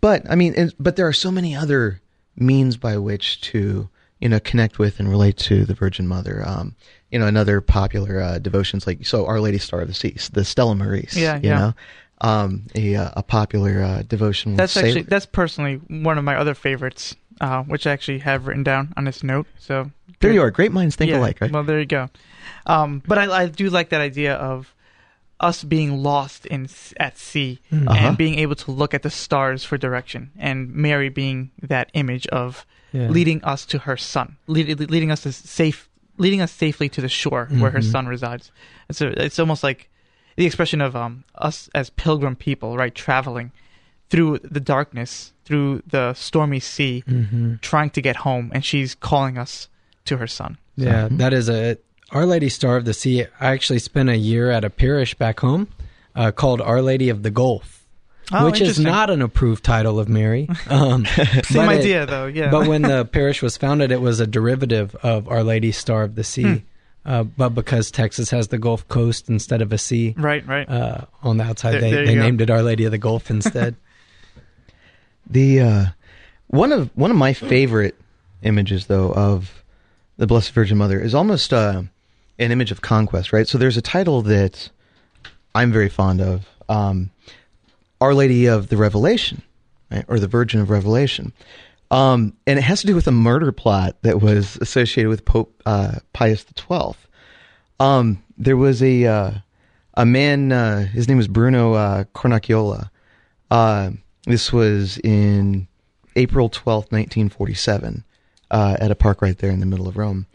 but 0.00 0.28
I 0.28 0.34
mean, 0.34 0.52
and, 0.56 0.74
but 0.78 0.96
there 0.96 1.06
are 1.06 1.12
so 1.12 1.30
many 1.30 1.56
other 1.56 2.00
means 2.36 2.76
by 2.76 2.98
which 2.98 3.40
to, 3.42 3.88
you 4.20 4.28
know, 4.28 4.40
connect 4.40 4.78
with 4.80 4.98
and 4.98 5.08
relate 5.08 5.36
to 5.38 5.64
the 5.64 5.74
Virgin 5.74 6.08
Mother. 6.08 6.42
Um, 6.44 6.74
you 7.12 7.18
know, 7.18 7.26
another 7.26 7.60
popular 7.60 8.20
uh, 8.20 8.38
devotions 8.38 8.86
like 8.86 9.06
so, 9.06 9.26
Our 9.26 9.40
Lady 9.40 9.58
Star 9.58 9.80
of 9.80 9.88
the 9.88 9.94
Seas, 9.94 10.28
the 10.32 10.44
Stella 10.44 10.74
Maris. 10.74 11.16
Yeah, 11.16 11.36
you 11.36 11.50
yeah. 11.50 11.58
know, 11.58 11.74
um, 12.22 12.66
a 12.74 12.96
uh, 12.96 13.10
a 13.16 13.22
popular 13.22 13.82
uh, 13.82 14.02
devotion. 14.02 14.56
That's 14.56 14.72
sailor- 14.72 14.86
actually 14.88 15.02
that's 15.02 15.26
personally 15.26 15.74
one 15.88 16.16
of 16.18 16.24
my 16.24 16.36
other 16.36 16.54
favorites, 16.54 17.14
uh, 17.40 17.62
which 17.64 17.86
I 17.86 17.90
actually 17.92 18.20
have 18.20 18.46
written 18.46 18.62
down 18.62 18.92
on 18.96 19.04
this 19.04 19.22
note. 19.22 19.46
So 19.58 19.90
there 20.20 20.32
you 20.32 20.40
are. 20.42 20.50
Great 20.50 20.72
minds 20.72 20.96
think 20.96 21.10
yeah, 21.10 21.18
alike, 21.18 21.40
right? 21.40 21.50
Well, 21.52 21.64
there 21.64 21.80
you 21.80 21.86
go. 21.86 22.08
Um, 22.66 23.02
but 23.06 23.18
I, 23.18 23.42
I 23.42 23.46
do 23.48 23.68
like 23.70 23.90
that 23.90 24.00
idea 24.00 24.34
of 24.34 24.72
us 25.40 25.64
being 25.64 26.02
lost 26.02 26.46
in 26.46 26.68
at 26.98 27.18
sea 27.18 27.58
Uh-huh. 27.72 27.92
and 27.92 28.16
being 28.16 28.38
able 28.38 28.54
to 28.54 28.70
look 28.70 28.94
at 28.94 29.02
the 29.02 29.10
stars 29.10 29.64
for 29.64 29.76
direction, 29.76 30.30
and 30.38 30.72
Mary 30.72 31.08
being 31.08 31.50
that 31.62 31.90
image 31.94 32.26
of 32.28 32.64
Yeah. 32.92 33.08
leading 33.08 33.42
us 33.42 33.66
to 33.66 33.78
her 33.78 33.96
son, 33.96 34.36
lead, 34.46 34.78
leading 34.90 35.10
us 35.10 35.22
to 35.22 35.32
safe, 35.32 35.88
leading 36.18 36.40
us 36.40 36.52
safely 36.52 36.88
to 36.90 37.00
the 37.00 37.08
shore 37.08 37.48
where 37.50 37.70
her 37.72 37.80
Mm-hmm. 37.80 37.88
Mhm. 37.88 37.92
son 37.92 38.06
resides. 38.06 38.52
It's 38.88 39.00
a, 39.00 39.08
it's 39.24 39.38
almost 39.40 39.64
like 39.64 39.88
the 40.36 40.46
expression 40.46 40.80
of 40.80 40.94
um 40.96 41.24
us 41.34 41.68
as 41.74 41.90
pilgrim 41.90 42.36
people, 42.36 42.76
right, 42.76 42.94
traveling 42.94 43.52
through 44.10 44.38
the 44.42 44.60
darkness, 44.60 45.32
through 45.44 45.82
the 45.86 46.12
stormy 46.14 46.60
sea, 46.60 47.02
Mhm. 47.08 47.60
trying 47.60 47.90
to 47.90 48.00
get 48.02 48.16
home, 48.16 48.50
and 48.54 48.64
she's 48.64 48.94
calling 48.94 49.38
us 49.38 49.68
to 50.04 50.18
her 50.18 50.26
son. 50.26 50.58
Yeah, 50.76 51.08
Mhm. 51.08 51.18
that 51.18 51.32
is 51.32 51.48
a 51.48 51.78
Our 52.10 52.26
Lady 52.26 52.48
Star 52.50 52.76
of 52.76 52.84
the 52.84 52.92
Sea. 52.92 53.24
I 53.40 53.52
actually 53.52 53.78
spent 53.78 54.10
a 54.10 54.16
year 54.16 54.50
at 54.50 54.64
a 54.64 54.70
parish 54.70 55.14
back 55.14 55.40
home 55.40 55.68
uh, 56.14 56.30
called 56.30 56.60
Our 56.60 56.82
Lady 56.82 57.08
of 57.08 57.22
the 57.22 57.30
Gulf, 57.30 57.86
Oh, 58.30 58.44
which 58.44 58.60
is 58.60 58.78
not 58.78 59.08
an 59.08 59.22
approved 59.22 59.64
title 59.64 59.98
of 59.98 60.10
Mary. 60.10 60.46
Um, 60.68 61.06
Same 61.06 61.66
but 61.66 61.76
it- 61.76 61.80
idea, 61.80 62.04
though. 62.04 62.26
Yeah. 62.26 62.50
but 62.50 62.66
when 62.66 62.82
the 62.82 63.06
parish 63.06 63.40
was 63.40 63.56
founded, 63.56 63.90
it 63.90 64.02
was 64.02 64.20
a 64.20 64.26
derivative 64.26 64.94
of 65.02 65.26
Our 65.28 65.42
Lady 65.42 65.72
Star 65.72 66.02
of 66.02 66.14
the 66.14 66.22
Sea. 66.24 66.42
Hmm. 66.42 66.56
Uh, 67.04 67.24
but 67.24 67.48
because 67.50 67.90
Texas 67.90 68.30
has 68.30 68.48
the 68.48 68.58
Gulf 68.58 68.86
Coast 68.88 69.28
instead 69.28 69.60
of 69.60 69.72
a 69.72 69.78
sea 69.78 70.14
right, 70.16 70.46
right. 70.46 70.68
uh, 70.68 71.00
on 71.22 71.36
the 71.36 71.44
outside, 71.44 71.72
There- 71.72 71.80
they, 71.80 71.90
there 71.90 72.06
they 72.06 72.14
named 72.14 72.40
it 72.40 72.48
Our 72.50 72.62
Lady 72.62 72.84
of 72.84 72.92
the 72.92 72.98
Gulf 72.98 73.30
instead. 73.30 73.74
The 75.30 75.60
uh, 75.60 75.84
one 76.48 76.72
of 76.72 76.90
one 76.96 77.10
of 77.10 77.16
my 77.16 77.32
favorite 77.32 77.94
images, 78.42 78.86
though, 78.86 79.12
of 79.12 79.62
the 80.16 80.26
Blessed 80.26 80.52
Virgin 80.52 80.76
Mother 80.78 81.00
is 81.00 81.14
almost 81.14 81.52
uh, 81.52 81.82
an 82.38 82.52
image 82.52 82.70
of 82.72 82.80
conquest, 82.82 83.32
right? 83.32 83.46
So 83.46 83.56
there's 83.56 83.76
a 83.76 83.82
title 83.82 84.22
that 84.22 84.68
I'm 85.54 85.72
very 85.72 85.88
fond 85.88 86.20
of, 86.20 86.46
um, 86.68 87.10
Our 88.00 88.14
Lady 88.14 88.46
of 88.46 88.68
the 88.68 88.76
Revelation, 88.76 89.42
right? 89.90 90.04
or 90.08 90.18
the 90.18 90.26
Virgin 90.28 90.60
of 90.60 90.70
Revelation, 90.70 91.32
um, 91.92 92.32
and 92.46 92.58
it 92.58 92.62
has 92.62 92.80
to 92.80 92.86
do 92.86 92.94
with 92.94 93.06
a 93.06 93.12
murder 93.12 93.52
plot 93.52 93.96
that 94.00 94.22
was 94.22 94.56
associated 94.56 95.10
with 95.10 95.26
Pope 95.26 95.62
uh, 95.66 95.96
Pius 96.14 96.44
XII. 96.58 96.96
Um, 97.78 98.24
there 98.38 98.56
was 98.56 98.82
a 98.82 99.04
uh, 99.04 99.30
a 99.94 100.06
man. 100.06 100.52
Uh, 100.52 100.86
his 100.86 101.06
name 101.06 101.18
was 101.18 101.28
Bruno 101.28 101.74
uh, 101.74 102.04
Cornacchiola. 102.14 102.90
Uh, 103.50 103.90
this 104.24 104.52
was 104.52 104.96
in 105.04 105.68
April 106.16 106.48
twelfth, 106.48 106.90
nineteen 106.92 107.28
forty-seven, 107.28 108.04
uh, 108.50 108.76
at 108.80 108.90
a 108.90 108.94
park 108.94 109.20
right 109.20 109.36
there 109.36 109.50
in 109.50 109.60
the 109.60 109.66
middle 109.66 109.86
of 109.86 109.98
Rome. 109.98 110.26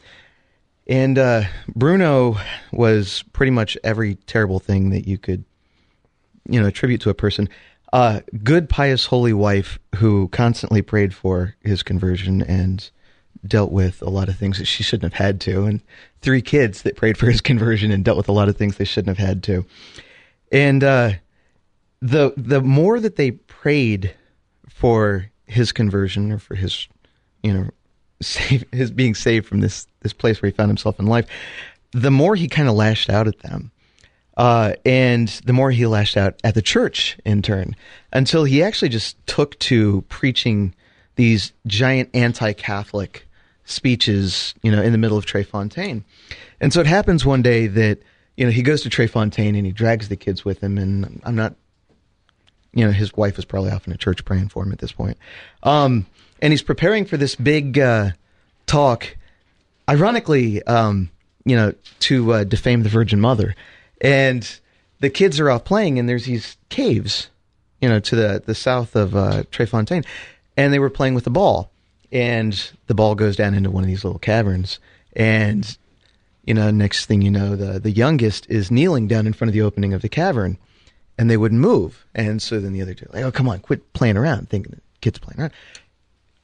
And 0.86 1.18
uh, 1.18 1.44
Bruno 1.76 2.38
was 2.72 3.24
pretty 3.34 3.52
much 3.52 3.78
every 3.84 4.16
terrible 4.16 4.60
thing 4.60 4.92
that 4.92 5.08
you 5.08 5.18
could, 5.18 5.44
you 6.48 6.62
know, 6.62 6.68
attribute 6.68 7.02
to 7.02 7.10
a 7.10 7.16
person. 7.16 7.50
Uh, 7.94 8.20
good, 8.44 8.68
pious, 8.68 9.06
holy 9.06 9.34
wife 9.34 9.80
who 9.96 10.28
constantly 10.30 10.82
prayed 10.82 11.14
for 11.14 11.56
his 11.62 11.84
conversion 11.84 12.42
and 12.42 12.90
dealt 13.46 13.72
with 13.72 14.02
a 14.02 14.10
lot 14.10 14.28
of 14.28 14.38
things 14.38 14.58
that 14.58 14.66
she 14.66 14.84
shouldn't 14.84 15.14
have 15.14 15.26
had 15.26 15.40
to, 15.42 15.66
and 15.66 15.82
three 16.22 16.42
kids 16.42 16.82
that 16.82 16.98
prayed 16.98 17.18
for 17.18 17.28
his 17.28 17.42
conversion 17.42 17.92
and 17.92 18.04
dealt 18.04 18.18
with 18.18 18.28
a 18.28 18.34
lot 18.34 18.50
of 18.50 18.58
things 18.58 18.78
they 18.78 18.86
shouldn't 18.86 19.18
have 19.18 19.26
had 19.26 19.44
to. 19.44 19.66
And 20.52 20.84
uh, 20.84 21.12
the 22.02 22.34
the 22.36 22.62
more 22.62 23.00
that 23.00 23.16
they 23.16 23.32
prayed 23.32 24.14
for 24.70 25.30
his 25.46 25.72
conversion 25.72 26.32
or 26.32 26.40
for 26.40 26.56
his, 26.56 26.88
you 27.44 27.54
know, 27.54 27.70
save, 28.22 28.66
his 28.72 28.92
being 28.92 29.16
saved 29.16 29.46
from 29.46 29.62
this 29.62 29.88
this 30.02 30.14
place 30.14 30.42
where 30.42 30.50
he 30.50 30.56
found 30.56 30.70
himself 30.70 31.00
in 31.00 31.06
life, 31.06 31.28
the 31.92 32.12
more 32.12 32.36
he 32.36 32.48
kind 32.48 32.68
of 32.68 32.76
lashed 32.76 33.10
out 33.10 33.28
at 33.28 33.40
them, 33.40 33.72
uh, 34.38 34.74
and 34.86 35.28
the 35.46 35.54
more 35.54 35.72
he 35.72 35.86
lashed 35.86 36.16
out 36.16 36.40
at 36.44 36.56
the 36.56 36.62
church 36.62 37.18
in 37.26 37.42
turn, 37.42 37.76
until 38.14 38.46
he 38.46 38.64
actually 38.64 38.90
just 38.90 39.18
took 39.28 39.60
to 39.60 40.04
preaching 40.08 40.74
these 41.16 41.52
giant 41.66 42.10
anti-Catholic 42.14 43.28
speeches, 43.66 44.56
you 44.62 44.72
know, 44.72 44.82
in 44.82 44.94
the 44.94 44.98
middle 44.98 45.18
of 45.18 45.26
Tre 45.26 45.44
Fontane. 45.44 46.04
And 46.62 46.72
so 46.72 46.80
it 46.80 46.88
happens 46.88 47.26
one 47.26 47.42
day 47.42 47.68
that 47.68 48.00
you 48.38 48.46
know 48.46 48.52
he 48.52 48.62
goes 48.62 48.82
to 48.84 48.90
Tre 48.90 49.08
Fontane 49.08 49.58
and 49.58 49.66
he 49.66 49.74
drags 49.74 50.08
the 50.08 50.16
kids 50.16 50.46
with 50.46 50.62
him, 50.62 50.78
and 50.78 51.22
I'm 51.26 51.36
not 51.36 51.56
you 52.78 52.86
know, 52.86 52.92
his 52.92 53.12
wife 53.18 53.40
is 53.40 53.46
probably 53.46 53.72
off 53.72 53.88
in 53.88 53.94
a 53.94 53.98
church 53.98 54.24
praying 54.24 54.50
for 54.50 54.62
him 54.62 54.72
at 54.72 54.78
this 54.78 54.92
point. 54.92 55.18
Um, 55.64 56.06
and 56.44 56.54
he's 56.54 56.62
preparing 56.62 57.06
for 57.06 57.18
this 57.18 57.36
big 57.36 57.80
uh, 57.80 58.12
talk, 58.68 59.18
ironically, 59.90 60.62
um, 60.64 61.10
you 61.44 61.56
know, 61.56 61.74
to 62.02 62.34
uh, 62.34 62.44
defame 62.44 62.84
the 62.84 62.90
Virgin 62.90 63.20
Mother. 63.20 63.56
And 64.02 64.60
the 65.00 65.10
kids 65.10 65.40
are 65.40 65.50
off 65.50 65.66
playing, 65.66 66.00
and 66.00 66.08
there's 66.08 66.26
these 66.26 66.58
caves, 66.70 67.30
you 67.82 67.90
know, 67.90 68.00
to 68.00 68.16
the, 68.16 68.44
the 68.46 68.56
south 68.56 68.96
of 68.96 69.16
uh, 69.16 69.44
Tre 69.52 69.66
Fontane. 69.66 70.06
And 70.56 70.74
they 70.74 70.80
were 70.80 70.90
playing 70.90 71.14
with 71.14 71.24
the 71.24 71.30
ball. 71.30 71.72
And 72.12 72.72
the 72.88 72.96
ball 72.96 73.16
goes 73.16 73.36
down 73.36 73.54
into 73.54 73.70
one 73.70 73.84
of 73.84 73.88
these 73.88 74.04
little 74.04 74.20
caverns. 74.20 74.80
And, 75.16 75.78
you 76.46 76.54
know, 76.54 76.72
next 76.72 77.06
thing 77.06 77.22
you 77.22 77.32
know, 77.32 77.56
the, 77.56 77.80
the 77.80 77.92
youngest 77.92 78.50
is 78.50 78.72
kneeling 78.72 79.08
down 79.08 79.28
in 79.28 79.34
front 79.34 79.50
of 79.50 79.54
the 79.54 79.62
opening 79.62 79.94
of 79.94 80.02
the 80.02 80.10
cavern 80.10 80.58
and 81.18 81.30
they 81.30 81.38
wouldn't 81.38 81.62
move. 81.62 82.06
And 82.14 82.42
so 82.42 82.60
then 82.60 82.74
the 82.74 82.82
other 82.82 82.94
two, 82.94 83.08
like, 83.12 83.24
oh, 83.24 83.32
come 83.32 83.50
on, 83.50 83.60
quit 83.60 83.94
playing 83.94 84.18
around, 84.18 84.50
thinking 84.50 84.74
the 84.76 84.82
kid's 85.02 85.20
playing 85.20 85.40
around. 85.40 85.54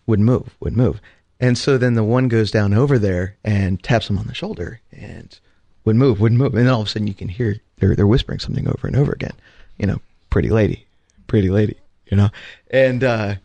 Wouldn't 0.06 0.26
move, 0.26 0.56
wouldn't 0.60 0.82
move. 0.82 1.00
And 1.40 1.58
so 1.58 1.78
then 1.78 1.94
the 1.94 2.04
one 2.04 2.28
goes 2.28 2.52
down 2.52 2.74
over 2.74 2.98
there 2.98 3.38
and 3.44 3.82
taps 3.82 4.10
him 4.10 4.18
on 4.18 4.28
the 4.28 4.34
shoulder 4.34 4.82
and 4.92 5.40
wouldn't 5.86 6.00
move, 6.00 6.20
wouldn't 6.20 6.40
move. 6.40 6.54
And 6.54 6.66
then 6.66 6.74
all 6.74 6.82
of 6.82 6.88
a 6.88 6.90
sudden 6.90 7.08
you 7.08 7.14
can 7.14 7.30
hear 7.30 7.58
they're, 7.78 7.96
they're 7.96 8.08
whispering 8.08 8.40
something 8.40 8.68
over 8.68 8.88
and 8.88 8.96
over 8.96 9.12
again. 9.12 9.34
You 9.78 9.88
know, 9.88 10.02
pretty 10.30 10.50
lady, 10.50 10.86
pretty 11.28 11.50
lady, 11.50 11.78
you 12.08 12.18
know? 12.18 12.30
And 12.72 13.04
uh, 13.04 13.36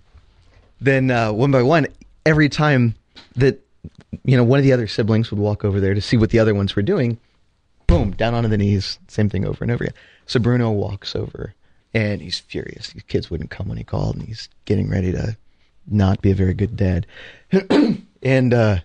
then 0.81 1.11
uh, 1.11 1.33
one 1.33 1.51
by 1.51 1.63
one, 1.63 1.87
every 2.25 2.49
time 2.49 2.95
that, 3.37 3.61
you 4.25 4.37
know, 4.37 4.45
one 4.45 4.59
of 4.59 4.65
the 4.65 4.73
other 4.73 4.87
siblings 4.87 5.31
would 5.31 5.41
walk 5.41 5.65
over 5.65 5.81
there 5.81 5.95
to 5.95 6.01
see 6.01 6.17
what 6.17 6.31
the 6.31 6.39
other 6.39 6.55
ones 6.55 6.77
were 6.77 6.83
doing, 6.83 7.19
boom, 7.87 8.13
down 8.13 8.35
onto 8.35 8.49
the 8.49 8.59
knees, 8.59 8.99
same 9.09 9.29
thing 9.29 9.45
over 9.45 9.65
and 9.65 9.71
over 9.71 9.85
again. 9.85 9.97
So 10.27 10.39
Bruno 10.39 10.71
walks 10.71 11.17
over 11.17 11.55
and 11.95 12.21
he's 12.21 12.39
furious. 12.39 12.91
His 12.91 13.03
kids 13.05 13.31
wouldn't 13.31 13.51
come 13.51 13.69
when 13.69 13.79
he 13.79 13.85
called, 13.85 14.17
and 14.17 14.27
he's 14.27 14.49
getting 14.67 14.91
ready 14.91 15.11
to 15.13 15.37
not 15.87 16.21
be 16.21 16.31
a 16.31 16.35
very 16.35 16.55
good 16.55 16.77
dad. 16.77 17.07
and 18.23 18.55
uh, 18.55 18.79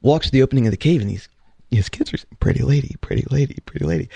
walks 0.00 0.26
to 0.26 0.32
the 0.32 0.42
opening 0.42 0.66
of 0.66 0.70
the 0.70 0.76
cave, 0.76 1.00
and 1.00 1.10
these 1.10 1.28
his 1.76 1.88
kids 1.88 2.12
are 2.12 2.16
saying, 2.16 2.36
"Pretty 2.40 2.62
lady, 2.62 2.96
pretty 3.00 3.24
lady, 3.30 3.58
pretty 3.66 3.84
lady," 3.84 4.08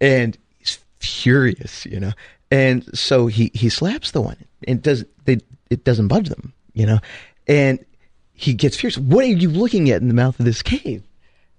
and 0.00 0.36
he's 0.58 0.78
furious, 0.98 1.86
you 1.86 2.00
know. 2.00 2.12
And 2.50 2.84
so 2.96 3.26
he 3.26 3.50
he 3.54 3.68
slaps 3.68 4.10
the 4.12 4.20
one, 4.20 4.36
and 4.66 4.82
does 4.82 5.04
they 5.24 5.38
it 5.70 5.84
doesn't 5.84 6.08
budge 6.08 6.28
them, 6.28 6.52
you 6.72 6.86
know. 6.86 6.98
And 7.46 7.84
he 8.32 8.54
gets 8.54 8.76
furious. 8.76 8.98
What 8.98 9.24
are 9.24 9.28
you 9.28 9.50
looking 9.50 9.90
at 9.90 10.02
in 10.02 10.08
the 10.08 10.14
mouth 10.14 10.38
of 10.38 10.44
this 10.44 10.62
cave? 10.62 11.02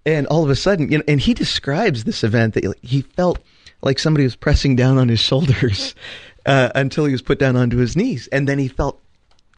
And 0.05 0.27
all 0.27 0.43
of 0.43 0.49
a 0.49 0.55
sudden, 0.55 0.91
you 0.91 0.99
know, 0.99 1.03
and 1.07 1.19
he 1.19 1.33
describes 1.33 2.03
this 2.03 2.23
event 2.23 2.53
that 2.53 2.75
he 2.81 3.01
felt 3.01 3.39
like 3.81 3.97
somebody 3.97 4.23
was 4.23 4.35
pressing 4.35 4.75
down 4.75 4.97
on 4.97 5.09
his 5.09 5.19
shoulders 5.19 5.95
uh, 6.45 6.69
until 6.75 7.05
he 7.05 7.11
was 7.11 7.21
put 7.21 7.39
down 7.39 7.55
onto 7.55 7.77
his 7.77 7.95
knees, 7.95 8.27
and 8.27 8.47
then 8.47 8.59
he 8.59 8.67
felt 8.67 9.01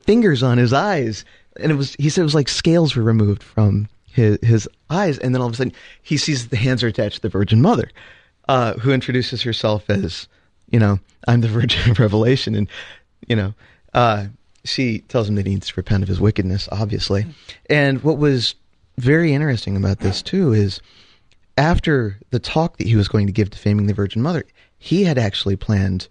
fingers 0.01 0.41
on 0.44 0.58
his 0.58 0.74
eyes, 0.74 1.25
and 1.60 1.72
it 1.72 1.75
was 1.75 1.96
he 1.96 2.10
said 2.10 2.22
it 2.22 2.24
was 2.24 2.36
like 2.36 2.50
scales 2.50 2.96
were 2.96 3.03
removed 3.03 3.44
from 3.44 3.89
his 4.12 4.38
his 4.42 4.70
eyes, 4.90 5.18
and 5.18 5.34
then 5.34 5.42
all 5.42 5.48
of 5.48 5.54
a 5.54 5.58
sudden 5.58 5.74
he 6.02 6.18
sees 6.18 6.48
the 6.48 6.58
hands 6.58 6.84
are 6.84 6.88
attached 6.88 7.18
to 7.18 7.22
the 7.22 7.30
Virgin 7.30 7.62
Mother, 7.62 7.90
uh, 8.48 8.74
who 8.74 8.92
introduces 8.92 9.42
herself 9.44 9.90
as 9.90 10.28
you 10.70 10.80
know 10.80 11.00
I'm 11.28 11.42
the 11.42 11.48
Virgin 11.60 11.92
of 11.92 12.00
Revelation, 12.00 12.56
and 12.56 12.68
you 13.28 13.36
know. 13.36 13.54
Uh, 13.94 14.28
she 14.64 15.00
tells 15.00 15.30
him 15.30 15.36
that 15.36 15.46
he 15.46 15.54
needs 15.54 15.68
to 15.68 15.74
repent 15.78 16.04
of 16.04 16.10
his 16.10 16.20
wickedness, 16.20 16.68
obviously. 16.74 17.26
And 17.70 18.04
what 18.04 18.18
was 18.18 18.54
very 18.98 19.34
interesting 19.34 19.78
about 19.78 20.00
this 20.00 20.22
too 20.22 20.52
is 20.52 20.82
after 21.58 22.20
the 22.30 22.40
talk 22.40 22.78
that 22.78 22.88
he 22.88 22.96
was 22.96 23.08
going 23.08 23.28
to 23.28 23.34
give 23.34 23.50
defaming 23.50 23.88
the 23.88 23.94
Virgin 23.94 24.22
Mother, 24.22 24.46
he 24.78 25.04
had 25.04 25.18
actually 25.18 25.56
planned 25.56 26.08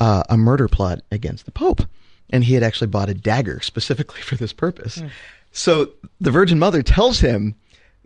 uh, 0.00 0.24
a 0.28 0.36
murder 0.36 0.68
plot 0.68 1.00
against 1.10 1.44
the 1.44 1.52
Pope, 1.52 1.82
and 2.30 2.44
he 2.44 2.54
had 2.54 2.62
actually 2.62 2.88
bought 2.88 3.08
a 3.08 3.14
dagger 3.14 3.60
specifically 3.62 4.20
for 4.20 4.36
this 4.36 4.52
purpose. 4.52 4.98
Mm. 4.98 5.10
So 5.52 5.90
the 6.20 6.30
Virgin 6.30 6.58
Mother 6.58 6.82
tells 6.82 7.20
him 7.20 7.54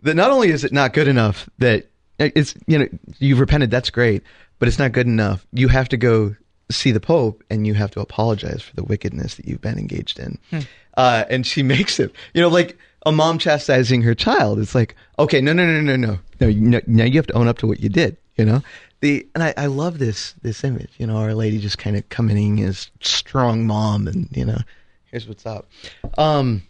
that 0.01 0.15
not 0.15 0.31
only 0.31 0.49
is 0.49 0.63
it 0.63 0.71
not 0.71 0.93
good 0.93 1.07
enough 1.07 1.49
that 1.59 1.89
it's 2.19 2.55
you 2.67 2.79
know 2.79 2.87
you've 3.19 3.39
repented, 3.39 3.71
that's 3.71 3.89
great, 3.89 4.23
but 4.59 4.67
it's 4.67 4.79
not 4.79 4.91
good 4.91 5.07
enough. 5.07 5.45
You 5.51 5.67
have 5.67 5.89
to 5.89 5.97
go 5.97 6.35
see 6.71 6.91
the 6.91 6.99
Pope 6.99 7.43
and 7.49 7.67
you 7.67 7.73
have 7.73 7.91
to 7.91 7.99
apologize 7.99 8.61
for 8.61 8.75
the 8.75 8.83
wickedness 8.83 9.35
that 9.35 9.47
you've 9.47 9.61
been 9.61 9.77
engaged 9.77 10.19
in. 10.19 10.39
Hmm. 10.49 10.59
Uh, 10.95 11.25
and 11.29 11.45
she 11.45 11.63
makes 11.75 11.99
it, 11.99 12.13
you 12.33 12.41
know, 12.41 12.49
like 12.49 12.77
a 13.05 13.11
mom 13.11 13.37
chastising 13.37 14.01
her 14.01 14.15
child. 14.15 14.59
It's 14.59 14.73
like, 14.73 14.95
okay, 15.19 15.41
no, 15.41 15.53
no, 15.53 15.65
no, 15.65 15.81
no, 15.81 15.95
no, 15.95 16.19
no. 16.39 16.47
You 16.47 16.81
now 16.87 17.03
you 17.03 17.17
have 17.17 17.27
to 17.27 17.33
own 17.33 17.47
up 17.47 17.59
to 17.59 17.67
what 17.67 17.79
you 17.79 17.89
did. 17.89 18.17
You 18.37 18.45
know, 18.45 18.63
the 18.99 19.25
and 19.33 19.43
I, 19.43 19.53
I 19.55 19.65
love 19.67 19.99
this 19.99 20.33
this 20.41 20.63
image. 20.63 20.91
You 20.97 21.07
know, 21.07 21.17
Our 21.17 21.33
Lady 21.33 21.59
just 21.59 21.77
kind 21.77 21.95
of 21.95 22.07
coming 22.09 22.57
in 22.57 22.65
as 22.65 22.89
strong 23.01 23.65
mom, 23.65 24.07
and 24.07 24.27
you 24.31 24.43
know, 24.43 24.57
here's 25.05 25.27
what's 25.27 25.45
up. 25.45 25.69
Um, 26.17 26.63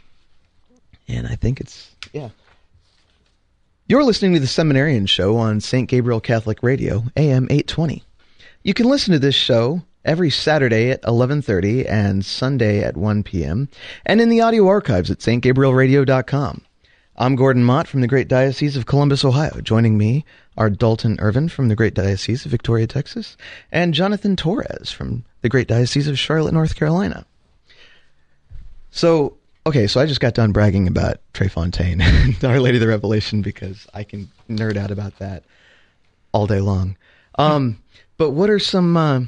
and 1.07 1.27
I 1.27 1.35
think 1.35 1.59
it's 1.59 1.95
yeah. 2.13 2.29
You're 3.87 4.03
listening 4.03 4.33
to 4.33 4.39
the 4.39 4.47
Seminarian 4.47 5.05
Show 5.05 5.37
on 5.37 5.61
St. 5.61 5.87
Gabriel 5.87 6.19
Catholic 6.19 6.63
Radio, 6.63 7.03
AM 7.15 7.45
820. 7.51 8.03
You 8.63 8.73
can 8.73 8.89
listen 8.89 9.13
to 9.13 9.19
this 9.19 9.35
show 9.35 9.83
every 10.03 10.29
Saturday 10.29 10.89
at 10.89 11.03
11:30 11.03 11.87
and 11.89 12.25
Sunday 12.25 12.83
at 12.83 12.97
1 12.97 13.23
p.m. 13.23 13.69
and 14.05 14.21
in 14.21 14.29
the 14.29 14.41
audio 14.41 14.67
archives 14.67 15.11
at 15.11 15.19
stgabrielradio.com. 15.19 16.61
I'm 17.17 17.35
Gordon 17.35 17.63
Mott 17.63 17.87
from 17.87 18.01
the 18.01 18.07
Great 18.07 18.27
Diocese 18.27 18.75
of 18.75 18.85
Columbus, 18.85 19.23
Ohio. 19.23 19.61
Joining 19.61 19.97
me 19.97 20.25
are 20.57 20.69
Dalton 20.69 21.17
Irvin 21.19 21.47
from 21.47 21.69
the 21.69 21.75
Great 21.75 21.93
Diocese 21.93 22.43
of 22.43 22.51
Victoria, 22.51 22.87
Texas, 22.87 23.37
and 23.71 23.93
Jonathan 23.93 24.35
Torres 24.35 24.91
from 24.91 25.23
the 25.41 25.47
Great 25.47 25.67
Diocese 25.67 26.07
of 26.09 26.19
Charlotte, 26.19 26.53
North 26.53 26.75
Carolina. 26.75 27.25
So, 28.91 29.37
okay, 29.65 29.87
so 29.87 29.99
I 29.99 30.05
just 30.05 30.19
got 30.19 30.33
done 30.33 30.51
bragging 30.51 30.87
about 30.87 31.17
Tre 31.33 31.47
Fontane 31.47 32.01
and 32.01 32.43
Our 32.43 32.59
Lady 32.59 32.77
of 32.77 32.81
the 32.81 32.87
Revelation 32.87 33.41
because 33.41 33.87
I 33.93 34.03
can 34.03 34.29
nerd 34.49 34.77
out 34.77 34.91
about 34.91 35.17
that 35.19 35.43
all 36.31 36.47
day 36.47 36.61
long. 36.61 36.97
Um, 37.37 37.81
but 38.17 38.31
what 38.31 38.49
are 38.49 38.59
some 38.59 38.95
uh, 38.95 39.21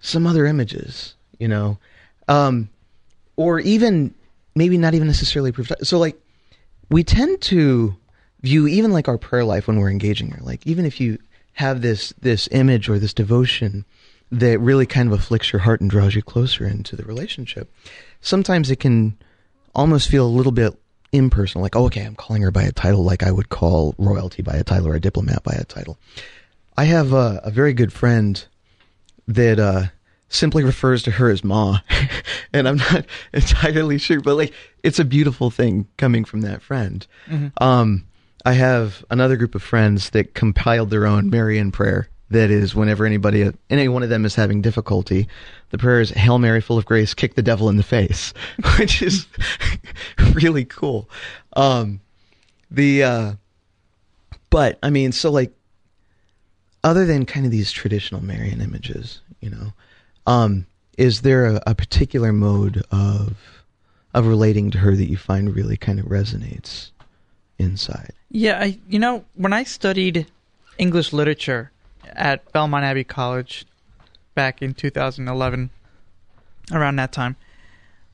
some 0.00 0.26
other 0.26 0.46
images, 0.46 1.14
you 1.38 1.48
know, 1.48 1.78
um, 2.28 2.68
or 3.36 3.60
even 3.60 4.14
maybe 4.54 4.78
not 4.78 4.94
even 4.94 5.06
necessarily 5.06 5.52
proof. 5.52 5.70
So 5.82 5.98
like 5.98 6.18
we 6.90 7.02
tend 7.02 7.40
to 7.42 7.96
view 8.42 8.66
even 8.66 8.92
like 8.92 9.08
our 9.08 9.18
prayer 9.18 9.44
life 9.44 9.66
when 9.66 9.78
we're 9.78 9.90
engaging 9.90 10.30
her, 10.30 10.40
like 10.42 10.66
even 10.66 10.84
if 10.84 11.00
you 11.00 11.18
have 11.54 11.82
this 11.82 12.12
this 12.20 12.48
image 12.52 12.88
or 12.88 12.98
this 12.98 13.14
devotion 13.14 13.84
that 14.30 14.58
really 14.58 14.86
kind 14.86 15.12
of 15.12 15.18
afflicts 15.18 15.52
your 15.52 15.60
heart 15.60 15.80
and 15.80 15.90
draws 15.90 16.14
you 16.14 16.22
closer 16.22 16.66
into 16.66 16.96
the 16.96 17.04
relationship, 17.04 17.72
sometimes 18.20 18.70
it 18.70 18.80
can 18.80 19.16
almost 19.74 20.08
feel 20.08 20.26
a 20.26 20.28
little 20.28 20.52
bit 20.52 20.78
impersonal. 21.12 21.62
Like, 21.62 21.76
oh, 21.76 21.86
okay, 21.86 22.02
I'm 22.02 22.16
calling 22.16 22.42
her 22.42 22.50
by 22.50 22.62
a 22.62 22.72
title, 22.72 23.04
like 23.04 23.22
I 23.22 23.30
would 23.30 23.48
call 23.48 23.94
royalty 23.98 24.42
by 24.42 24.54
a 24.54 24.64
title 24.64 24.88
or 24.88 24.94
a 24.94 25.00
diplomat 25.00 25.42
by 25.42 25.54
a 25.54 25.64
title. 25.64 25.98
I 26.76 26.84
have 26.84 27.12
a, 27.12 27.40
a 27.44 27.50
very 27.50 27.72
good 27.72 27.92
friend 27.92 28.44
that 29.28 29.58
uh, 29.58 29.84
simply 30.28 30.64
refers 30.64 31.02
to 31.04 31.12
her 31.12 31.30
as 31.30 31.44
Ma, 31.44 31.78
and 32.52 32.68
I'm 32.68 32.76
not 32.76 33.06
entirely 33.32 33.98
sure, 33.98 34.20
but 34.20 34.34
like 34.34 34.52
it's 34.82 34.98
a 34.98 35.04
beautiful 35.04 35.50
thing 35.50 35.86
coming 35.96 36.24
from 36.24 36.42
that 36.42 36.62
friend. 36.62 37.06
Mm-hmm. 37.26 37.62
Um, 37.62 38.06
I 38.44 38.52
have 38.54 39.04
another 39.10 39.36
group 39.36 39.54
of 39.54 39.62
friends 39.62 40.10
that 40.10 40.34
compiled 40.34 40.90
their 40.90 41.06
own 41.06 41.30
Marian 41.30 41.72
prayer. 41.72 42.08
That 42.30 42.50
is, 42.50 42.74
whenever 42.74 43.04
anybody, 43.04 43.52
any 43.68 43.86
one 43.86 44.02
of 44.02 44.08
them 44.08 44.24
is 44.24 44.34
having 44.34 44.62
difficulty, 44.62 45.28
the 45.70 45.78
prayer 45.78 46.00
is 46.00 46.10
"Hail 46.10 46.38
Mary, 46.38 46.60
full 46.60 46.78
of 46.78 46.86
grace, 46.86 47.12
kick 47.12 47.34
the 47.34 47.42
devil 47.42 47.68
in 47.68 47.76
the 47.76 47.82
face," 47.82 48.32
which 48.78 49.02
is 49.02 49.26
really 50.32 50.64
cool. 50.64 51.08
Um, 51.54 52.00
the, 52.70 53.04
uh, 53.04 53.32
but 54.50 54.78
I 54.82 54.90
mean, 54.90 55.12
so 55.12 55.30
like, 55.30 55.52
other 56.82 57.04
than 57.04 57.26
kind 57.26 57.44
of 57.44 57.52
these 57.52 57.70
traditional 57.70 58.22
Marian 58.22 58.60
images, 58.60 59.20
you 59.40 59.50
know, 59.50 59.72
um, 60.26 60.66
is 60.96 61.20
there 61.20 61.46
a, 61.46 61.62
a, 61.66 61.74
particular 61.74 62.32
mode 62.32 62.82
of 62.90 63.36
of 64.14 64.26
relating 64.26 64.70
to 64.70 64.78
her 64.78 64.94
that 64.94 65.10
you 65.10 65.16
find 65.16 65.54
really 65.54 65.76
kind 65.76 65.98
of 65.98 66.06
resonates 66.06 66.90
inside? 67.58 68.12
Yeah, 68.30 68.58
I 68.58 68.78
you 68.88 68.98
know 68.98 69.24
when 69.34 69.52
I 69.52 69.64
studied 69.64 70.26
English 70.78 71.12
literature 71.12 71.70
at 72.16 72.50
Belmont 72.52 72.84
Abbey 72.84 73.04
College 73.04 73.66
back 74.34 74.62
in 74.62 74.74
2011, 74.74 75.70
around 76.72 76.96
that 76.96 77.12
time, 77.12 77.36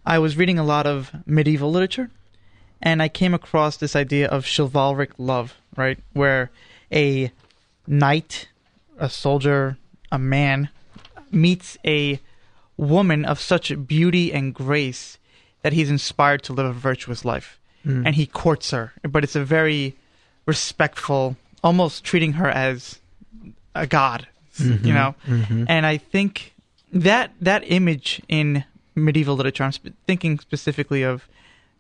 I 0.05 0.19
was 0.19 0.37
reading 0.37 0.59
a 0.59 0.65
lot 0.65 0.87
of 0.87 1.11
medieval 1.27 1.71
literature, 1.71 2.11
and 2.83 3.03
I 3.03 3.09
came 3.09 3.35
across 3.35 3.77
this 3.77 3.95
idea 3.95 4.29
of 4.29 4.47
chivalric 4.47 5.13
love, 5.19 5.57
right? 5.77 5.99
Where 6.13 6.51
a 6.93 7.33
knight, 7.87 8.49
a 8.99 9.11
soldier, 9.11 9.77
a 10.11 10.19
man 10.19 10.69
meets 11.31 11.79
a 11.85 12.21
woman 12.77 13.25
of 13.25 13.41
such 13.41 13.87
beauty 13.87 14.33
and 14.33 14.55
grace 14.55 15.19
that 15.63 15.73
he's 15.73 15.91
inspired 15.91 16.43
to 16.45 16.53
live 16.53 16.67
a 16.67 16.73
virtuous 16.73 17.25
life. 17.25 17.59
Mm. 17.87 18.07
And 18.07 18.15
he 18.15 18.27
courts 18.27 18.71
her, 18.71 18.93
but 19.03 19.25
it's 19.25 19.37
a 19.37 19.45
very 19.45 19.97
respectful, 20.47 21.37
almost 21.63 22.05
treating 22.05 22.35
her 22.35 22.49
as 22.49 23.00
a 23.75 23.87
god, 23.87 24.27
Mhm, 24.59 24.85
you 24.85 24.93
know? 24.93 25.15
mhm. 25.27 25.67
And 25.69 25.87
I 25.87 25.97
think 25.97 26.55
that 26.93 27.31
that 27.41 27.63
image 27.67 28.21
in 28.29 28.65
medieval 28.95 29.37
literature, 29.37 29.65
I'm 29.65 29.73
sp- 29.73 29.95
thinking 30.07 30.39
specifically 30.39 31.03
of 31.03 31.29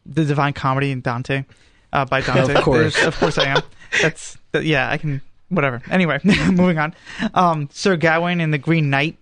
the 0.06 0.25
Divine 0.25 0.52
Comedy 0.52 0.90
in 0.90 1.00
Dante, 1.00 1.44
uh, 1.92 2.04
by 2.04 2.20
Dante. 2.20 2.54
Of 2.54 2.62
course. 2.64 2.94
There's- 2.94 3.06
of 3.06 3.18
course 3.18 3.38
I 3.38 3.47
am. 3.47 3.62
That's 4.00 4.38
that, 4.52 4.64
yeah, 4.64 4.88
I 4.90 4.97
can 4.99 5.20
whatever. 5.49 5.82
Anyway, 5.90 6.20
moving 6.25 6.78
on. 6.78 6.94
Um, 7.35 7.68
Sir 7.73 7.97
Gawain 7.97 8.40
and 8.40 8.54
the 8.54 8.59
Green 8.59 8.88
Knight, 8.88 9.16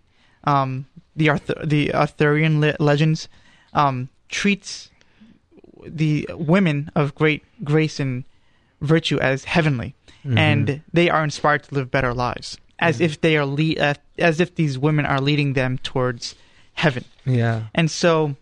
um, 0.45 0.85
the 1.17 1.31
Arthur, 1.31 1.55
the 1.65 1.95
Arthurian 1.95 2.61
le- 2.61 2.77
legends, 2.79 3.29
um, 3.73 4.09
treats 4.29 4.91
the 5.87 6.29
women 6.35 6.91
of 6.95 7.15
great 7.15 7.43
grace 7.65 7.99
and 7.99 8.25
virtue 8.83 9.19
as 9.19 9.45
heavenly, 9.45 9.95
Mm-hmm. 10.25 10.39
and 10.39 10.83
they 10.93 11.09
are 11.11 11.23
inspired 11.25 11.63
to 11.65 11.75
live 11.75 11.91
better 11.91 12.13
lives, 12.13 12.59
as 12.81 13.01
if 13.01 13.21
they 13.21 13.37
are 13.37 13.47
le- 13.47 13.77
uh, 13.77 13.95
as 14.19 14.41
if 14.41 14.55
these 14.57 14.77
women 14.79 15.07
are 15.07 15.21
leading 15.21 15.53
them 15.55 15.79
towards 15.79 16.35
heaven. 16.75 17.05
yeah, 17.25 17.65
And 17.75 17.91
so, 17.91 18.35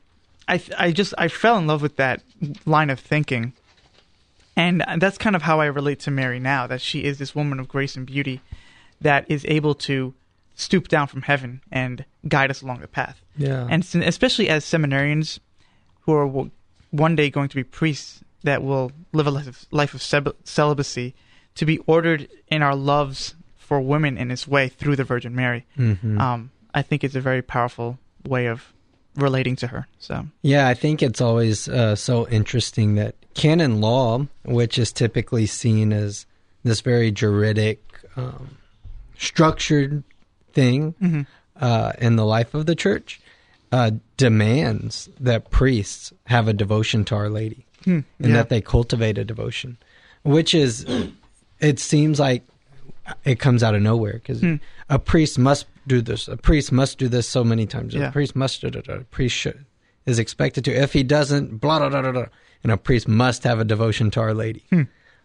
I 0.48 0.60
I 0.78 0.90
just 0.92 1.12
I 1.18 1.28
fell 1.28 1.58
in 1.58 1.66
love 1.66 1.82
with 1.82 1.96
that 1.96 2.22
line 2.64 2.88
of 2.90 2.98
thinking, 3.00 3.52
and 4.56 4.82
that's 4.98 5.18
kind 5.18 5.36
of 5.36 5.42
how 5.42 5.60
I 5.60 5.66
relate 5.66 6.00
to 6.00 6.10
Mary 6.10 6.38
now. 6.40 6.66
That 6.66 6.80
she 6.80 7.04
is 7.04 7.18
this 7.18 7.34
woman 7.34 7.60
of 7.60 7.68
grace 7.68 7.94
and 7.96 8.06
beauty, 8.06 8.40
that 9.00 9.26
is 9.28 9.44
able 9.48 9.74
to 9.74 10.14
stoop 10.54 10.88
down 10.88 11.06
from 11.06 11.22
heaven 11.22 11.60
and 11.70 12.04
guide 12.26 12.50
us 12.50 12.62
along 12.62 12.80
the 12.80 12.88
path. 12.88 13.20
yeah, 13.36 13.66
And 13.70 13.84
especially 14.02 14.48
as 14.48 14.64
seminarians, 14.64 15.38
who 16.02 16.14
are 16.14 16.24
w- 16.26 16.50
one 16.90 17.14
day 17.14 17.28
going 17.28 17.50
to 17.50 17.56
be 17.56 17.62
priests 17.64 18.24
that 18.44 18.62
will 18.62 18.90
live 19.12 19.26
a 19.26 19.30
life 19.30 19.46
of, 19.46 19.66
life 19.70 19.92
of 19.92 20.00
celibacy, 20.44 21.14
to 21.56 21.66
be 21.66 21.78
ordered 21.86 22.28
in 22.48 22.62
our 22.62 22.74
loves 22.76 23.34
for 23.56 23.80
women 23.80 24.16
in 24.16 24.28
this 24.28 24.46
way 24.46 24.68
through 24.68 24.96
the 24.96 25.04
Virgin 25.04 25.34
Mary. 25.34 25.64
Mhm. 25.76 26.20
Um, 26.20 26.50
I 26.72 26.82
think 26.82 27.02
it's 27.02 27.14
a 27.16 27.20
very 27.20 27.42
powerful 27.42 27.98
way 28.24 28.46
of 28.46 28.72
relating 29.16 29.56
to 29.56 29.66
her. 29.68 29.86
So 29.98 30.26
Yeah, 30.42 30.68
I 30.68 30.74
think 30.74 31.02
it's 31.02 31.20
always 31.20 31.68
uh, 31.68 31.96
so 31.96 32.28
interesting 32.28 32.94
that 32.96 33.14
canon 33.34 33.80
law, 33.80 34.26
which 34.44 34.78
is 34.78 34.92
typically 34.92 35.46
seen 35.46 35.92
as 35.92 36.26
this 36.64 36.80
very 36.82 37.10
juridic, 37.10 37.82
um, 38.16 38.56
structured 39.18 40.02
thing 40.52 40.94
Mhm. 41.02 41.26
uh, 41.60 41.92
in 41.98 42.16
the 42.16 42.24
life 42.26 42.54
of 42.54 42.66
the 42.66 42.74
church, 42.74 43.20
uh, 43.72 43.90
demands 44.16 45.08
that 45.18 45.50
priests 45.50 46.12
have 46.26 46.46
a 46.48 46.52
devotion 46.52 47.04
to 47.06 47.14
Our 47.14 47.28
Lady 47.30 47.64
Hmm, 47.84 48.00
and 48.18 48.28
yeah. 48.30 48.34
that 48.34 48.48
they 48.48 48.60
cultivate 48.60 49.16
a 49.18 49.24
devotion, 49.24 49.76
which 50.22 50.54
is, 50.54 50.84
it 51.60 51.78
seems 51.78 52.18
like 52.20 52.42
it 53.24 53.38
comes 53.38 53.62
out 53.62 53.74
of 53.74 53.82
nowhere 53.82 54.14
because 54.14 54.40
Hmm. 54.40 54.56
a 54.88 54.98
priest 54.98 55.38
must 55.38 55.66
do 55.86 56.00
this. 56.02 56.26
A 56.28 56.36
priest 56.36 56.72
must 56.72 56.98
do 56.98 57.08
this 57.08 57.28
so 57.28 57.44
many 57.44 57.66
times. 57.66 57.94
Yeah. 57.94 58.08
A 58.08 58.12
priest 58.12 58.34
must 58.34 58.60
do 58.60 58.66
it. 58.68 58.88
A 58.88 59.00
priest 59.10 59.36
should, 59.36 59.64
is 60.06 60.18
expected 60.18 60.64
to. 60.64 60.72
If 60.72 60.92
he 60.92 61.02
doesn't, 61.02 61.60
blah 61.60 61.78
blah 61.78 61.88
blah 61.88 62.02
blah. 62.02 62.12
blah. 62.12 62.26
And 62.64 62.72
a 62.72 62.76
priest 62.76 63.06
must 63.06 63.44
have 63.44 63.60
a 63.60 63.64
devotion 63.64 64.10
to 64.12 64.20
Our 64.20 64.34
Lady, 64.34 64.64
Hmm. 64.70 64.82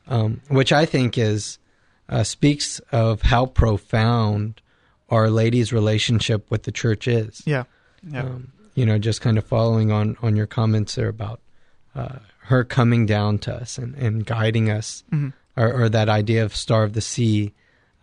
um, 0.08 0.42
which 0.50 0.72
I 0.72 0.86
think 0.86 1.18
is 1.18 1.58
uh, 2.10 2.24
speaks 2.24 2.80
of 2.92 3.22
how 3.24 3.46
profound 3.48 4.62
Our 5.10 5.30
Lady's 5.30 5.74
relationship 5.74 6.50
with 6.52 6.64
the 6.64 6.72
church 6.72 7.08
is. 7.08 7.42
yeah, 7.46 7.64
yeah, 8.08 8.24
Um, 8.24 8.52
you 8.76 8.86
know, 8.86 8.98
just 9.00 9.22
kind 9.22 9.38
of 9.38 9.46
following 9.46 9.92
on 9.92 10.18
on 10.22 10.36
your 10.36 10.46
comments 10.48 10.96
there 10.96 11.08
about 11.10 11.40
uh, 11.96 12.20
her 12.46 12.64
coming 12.64 13.06
down 13.06 13.38
to 13.40 13.54
us 13.56 13.78
and, 13.78 13.96
and 13.96 14.26
guiding 14.26 14.70
us, 14.70 15.04
Mhm. 15.12 15.34
Or, 15.58 15.84
or 15.84 15.90
that 15.90 16.10
idea 16.10 16.44
of 16.44 16.56
star 16.56 16.84
of 16.84 16.94
the 16.94 17.02
sea, 17.02 17.54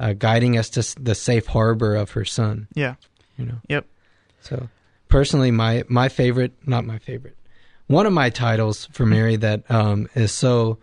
uh, 0.01 0.13
guiding 0.13 0.57
us 0.59 0.71
to 0.71 1.03
the 1.03 1.15
safe 1.15 1.47
harbor 1.47 1.95
of 1.95 2.13
her 2.13 2.25
son. 2.25 2.69
yeah, 2.75 2.95
You 3.37 3.47
know. 3.47 3.59
Yep. 3.69 3.87
So 4.41 4.69
personally, 5.09 5.51
my 5.51 5.85
my 5.89 6.09
favorite, 6.09 6.53
not 6.67 6.85
my 6.85 6.99
favorite, 6.99 7.37
one 7.87 8.07
of 8.07 8.13
my 8.13 8.31
titles 8.31 8.87
for 8.93 9.07
Mary 9.07 9.37
that 9.37 9.69
um, 9.71 10.09
is 10.15 10.33
so 10.33 10.79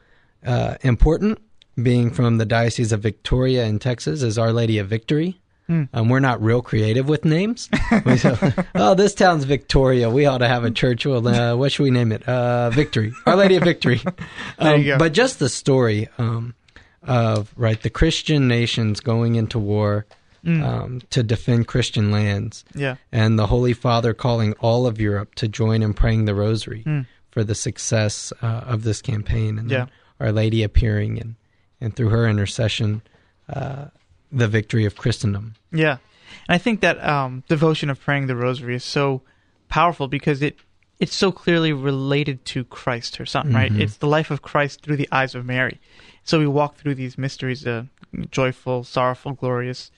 uh, 0.46 0.76
important, 0.82 1.40
being 1.82 2.12
from 2.12 2.38
the 2.38 2.46
Diocese 2.46 2.92
of 2.92 3.02
Victoria 3.02 3.66
in 3.66 3.80
Texas, 3.80 4.22
is 4.22 4.38
Our 4.38 4.52
Lady 4.52 4.78
of 4.78 4.88
Victory. 4.88 5.40
Hmm. 5.68 5.84
Um, 5.94 6.10
we're 6.10 6.20
not 6.20 6.42
real 6.44 6.62
creative 6.62 7.08
with 7.08 7.26
names. 7.26 7.70
We 8.06 8.18
say, 8.18 8.38
oh, 8.76 8.94
this 8.94 9.16
town's 9.16 9.46
Victoria. 9.46 10.10
We 10.10 10.26
ought 10.28 10.40
to 10.40 10.48
have 10.48 10.64
a 10.64 10.70
church. 10.72 11.06
Well, 11.06 11.28
uh, 11.28 11.56
what 11.56 11.72
should 11.72 11.84
we 11.84 11.92
name 11.92 12.12
it? 12.12 12.28
Uh, 12.28 12.70
Victory. 12.70 13.14
Our 13.26 13.36
Lady 13.36 13.56
of 13.56 13.64
Victory. 13.64 14.02
Um. 14.60 14.86
But 15.00 15.14
just 15.14 15.40
the 15.40 15.50
story 15.50 16.08
um, 16.18 16.54
of 17.04 17.52
right 17.58 17.82
the 17.82 17.90
Christian 17.90 18.48
nations 18.48 19.00
going 19.00 19.36
into 19.36 19.60
war 19.60 20.06
Mm. 20.46 20.64
um, 20.64 21.02
to 21.10 21.24
defend 21.24 21.66
Christian 21.68 22.12
lands 22.12 22.64
yeah, 22.76 22.98
and 23.12 23.40
the 23.40 23.48
Holy 23.48 23.74
Father 23.74 24.14
calling 24.14 24.54
all 24.60 24.86
of 24.86 25.02
Europe 25.02 25.34
to 25.42 25.48
join 25.48 25.82
in 25.82 25.96
praying 25.96 26.26
the 26.26 26.36
Rosary 26.36 26.84
Mm. 26.86 27.08
for 27.32 27.44
the 27.44 27.56
success 27.56 28.32
uh, 28.44 28.62
of 28.68 28.84
this 28.84 29.02
campaign, 29.02 29.58
and 29.58 29.72
Yeah. 29.72 29.88
Our 30.20 30.32
Lady 30.32 30.62
appearing 30.62 31.20
and 31.20 31.34
and 31.82 31.96
through 31.96 32.10
her 32.10 32.28
intercession, 32.28 33.02
uh, 33.52 33.86
the 34.32 34.48
victory 34.48 34.86
of 34.86 34.96
Christendom. 34.96 35.56
yeah. 35.72 35.98
And 36.48 36.56
I 36.56 36.58
think 36.60 36.82
that 36.82 37.04
um, 37.04 37.44
devotion 37.48 37.90
of 37.90 38.00
praying 38.00 38.28
the 38.28 38.36
Rosary 38.36 38.76
is 38.76 38.84
so 38.84 39.22
powerful 39.70 40.08
because 40.08 40.42
it 40.42 40.58
it's 41.00 41.16
so 41.16 41.32
clearly 41.32 41.74
related 41.74 42.46
to 42.46 42.64
Christ, 42.66 43.16
her 43.18 43.26
son, 43.26 43.52
right? 43.54 43.72
Mhm. 43.72 43.80
It's 43.82 43.98
the 43.98 44.08
life 44.08 44.32
of 44.32 44.42
Christ 44.42 44.82
through 44.82 44.96
the 44.98 45.10
eyes 45.12 45.36
of 45.36 45.46
Mary. 45.46 45.80
So 46.24 46.40
we 46.40 46.48
walk 46.48 46.76
through 46.78 46.96
these 46.96 47.18
mysteries, 47.18 47.66
uh, 47.68 47.84
joyful, 48.32 48.84
sorrowful, 48.84 49.34
glorious, 49.34 49.92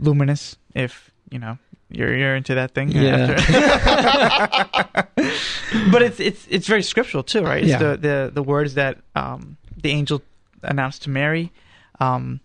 luminous. 0.00 0.56
If 0.74 1.10
you 1.30 1.38
know 1.38 1.58
you're 1.90 2.16
you're 2.16 2.36
into 2.36 2.54
that 2.54 2.72
thing, 2.74 2.90
Yeah. 2.90 3.36
after- 3.38 5.08
but 5.92 6.02
it's 6.02 6.20
it's 6.20 6.46
it's 6.48 6.66
very 6.66 6.82
scriptural 6.82 7.22
too, 7.22 7.42
right? 7.42 7.62
It's 7.62 7.68
Yeah. 7.70 7.78
the, 7.78 7.96
the 7.96 8.30
the 8.34 8.42
words 8.42 8.74
that 8.74 8.98
um, 9.14 9.56
the 9.82 9.90
angel 9.90 10.22
announced 10.62 11.02
to 11.04 11.10
Mary, 11.10 11.52
um, 12.00 12.40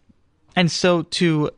and 0.55 0.71
so 0.71 1.03
to, 1.03 1.49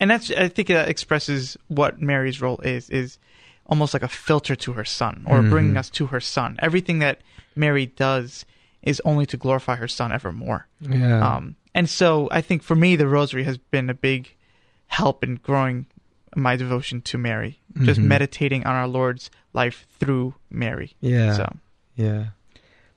and 0.00 0.10
that's 0.10 0.30
I 0.30 0.48
think 0.48 0.68
that 0.68 0.88
expresses 0.88 1.56
what 1.68 2.00
Mary's 2.00 2.40
role 2.40 2.58
is 2.60 2.90
is 2.90 3.18
almost 3.66 3.94
like 3.94 4.02
a 4.02 4.08
filter 4.08 4.54
to 4.56 4.72
her 4.74 4.84
son 4.84 5.24
or 5.26 5.40
Mhm. 5.42 5.50
bringing 5.50 5.76
us 5.76 5.88
to 5.90 6.06
her 6.06 6.20
son. 6.20 6.56
Everything 6.60 6.98
that 6.98 7.20
Mary 7.56 7.86
does 7.86 8.44
is 8.82 9.00
only 9.04 9.24
to 9.26 9.36
glorify 9.38 9.76
her 9.76 9.88
son 9.88 10.12
evermore. 10.12 10.66
Yeah, 10.80 11.20
Um, 11.36 11.56
and 11.74 11.88
so 11.88 12.28
I 12.30 12.42
think 12.42 12.62
for 12.62 12.74
me, 12.74 12.96
the 12.96 13.08
rosary 13.08 13.44
has 13.44 13.56
been 13.56 13.88
a 13.88 13.94
big 13.94 14.34
help 14.88 15.24
in 15.24 15.36
growing 15.36 15.86
my 16.36 16.56
devotion 16.56 17.00
to 17.02 17.16
Mary, 17.16 17.60
just 17.82 18.00
Mhm. 18.00 18.04
meditating 18.04 18.66
on 18.66 18.74
our 18.74 18.86
Lord's 18.88 19.30
life 19.54 19.86
through 19.98 20.34
Mary. 20.50 20.94
yeah, 21.00 21.32
So, 21.32 21.56
yeah, 21.96 22.24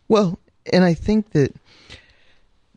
Well, 0.09 0.39
and 0.73 0.83
I 0.83 0.93
think 0.93 1.31
that 1.31 1.53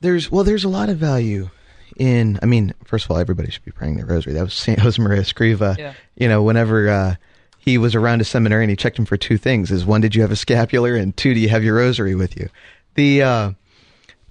there's 0.01 0.31
well, 0.31 0.45
there's 0.45 0.65
a 0.65 0.69
lot 0.69 0.89
of 0.89 0.99
value 0.99 1.51
in. 1.97 2.39
I 2.43 2.47
mean, 2.47 2.73
first 2.85 3.05
of 3.05 3.11
all, 3.11 3.19
everybody 3.19 3.51
should 3.51 3.65
be 3.65 3.71
praying 3.73 3.97
the 3.97 4.05
Rosary. 4.07 4.33
That 4.35 4.43
was 4.45 4.55
Saint 4.55 4.79
Josemaria 4.83 5.19
Escriva. 5.21 5.77
Yeah. 5.79 5.93
You 6.17 6.29
know, 6.29 6.43
whenever 6.43 6.89
uh, 6.89 7.15
he 7.59 7.79
was 7.79 7.95
around 7.95 8.21
a 8.21 8.25
seminary 8.25 8.65
and 8.65 8.71
he 8.71 8.77
checked 8.77 8.99
him 8.99 9.05
for 9.07 9.17
two 9.17 9.37
things: 9.39 9.71
is 9.71 9.85
one, 9.85 10.01
did 10.01 10.15
you 10.15 10.23
have 10.23 10.31
a 10.31 10.37
scapular, 10.37 10.95
and 10.95 11.17
two, 11.17 11.35
do 11.35 11.41
you 11.41 11.49
have 11.49 11.65
your 11.65 11.77
Rosary 11.77 12.15
with 12.15 12.37
you? 12.37 12.49
The 12.95 13.23
uh, 13.23 13.51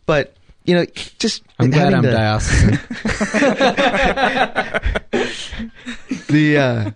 but 0.06 0.34
you 0.66 0.76
know, 0.76 0.86
just 1.18 1.44
I'm 1.58 1.70
glad 1.72 1.94
I'm 1.94 2.04
the- 2.04 2.12
diocesan. 2.12 2.80
the 6.30 6.58
uh 6.58 6.92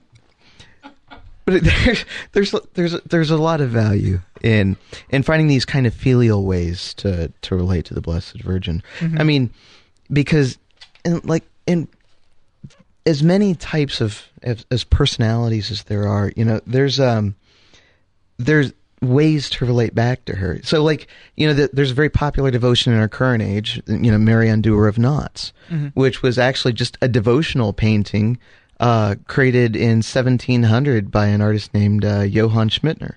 but 1.45 1.63
there's 1.85 2.05
there's 2.31 2.51
there's 2.73 3.01
there's 3.01 3.31
a 3.31 3.37
lot 3.37 3.61
of 3.61 3.69
value 3.69 4.19
in 4.41 4.77
in 5.09 5.23
finding 5.23 5.47
these 5.47 5.65
kind 5.65 5.85
of 5.87 5.93
filial 5.93 6.45
ways 6.45 6.93
to 6.95 7.31
to 7.41 7.55
relate 7.55 7.85
to 7.85 7.93
the 7.93 8.01
blessed 8.01 8.41
virgin 8.41 8.81
Mhm. 8.99 9.19
i 9.19 9.23
mean 9.23 9.49
because 10.13 10.57
in 11.03 11.19
like 11.23 11.43
in 11.67 11.87
as 13.05 13.21
many 13.23 13.55
types 13.55 13.99
of 13.99 14.21
as, 14.43 14.65
as 14.71 14.83
personalities 14.85 15.71
as 15.71 15.83
there 15.83 16.07
are 16.07 16.31
you 16.35 16.45
know 16.45 16.61
there's 16.67 16.99
um 16.99 17.35
there's 18.37 18.71
ways 19.01 19.49
to 19.49 19.65
relate 19.65 19.93
back 19.93 20.23
to 20.25 20.35
her 20.35 20.59
so 20.63 20.81
like 20.81 21.07
you 21.35 21.45
know 21.45 21.53
the, 21.53 21.69
there's 21.73 21.91
a 21.91 21.93
very 21.93 22.09
popular 22.09 22.49
devotion 22.51 22.93
in 22.93 22.99
our 22.99 23.09
current 23.09 23.43
age 23.43 23.81
you 23.87 24.09
know 24.11 24.17
mary 24.17 24.47
undoer 24.47 24.87
of 24.87 24.97
knots 24.97 25.51
Mhm. 25.69 25.91
which 25.93 26.21
was 26.21 26.37
actually 26.39 26.73
just 26.73 26.97
a 27.01 27.07
devotional 27.07 27.73
painting 27.73 28.37
uh, 28.79 29.15
created 29.27 29.75
in 29.75 29.97
1700 30.01 31.09
by 31.11 31.27
an 31.27 31.41
artist 31.41 31.73
named 31.73 32.03
uh, 32.03 32.21
Johann 32.21 32.67
Schmidtner. 32.69 33.13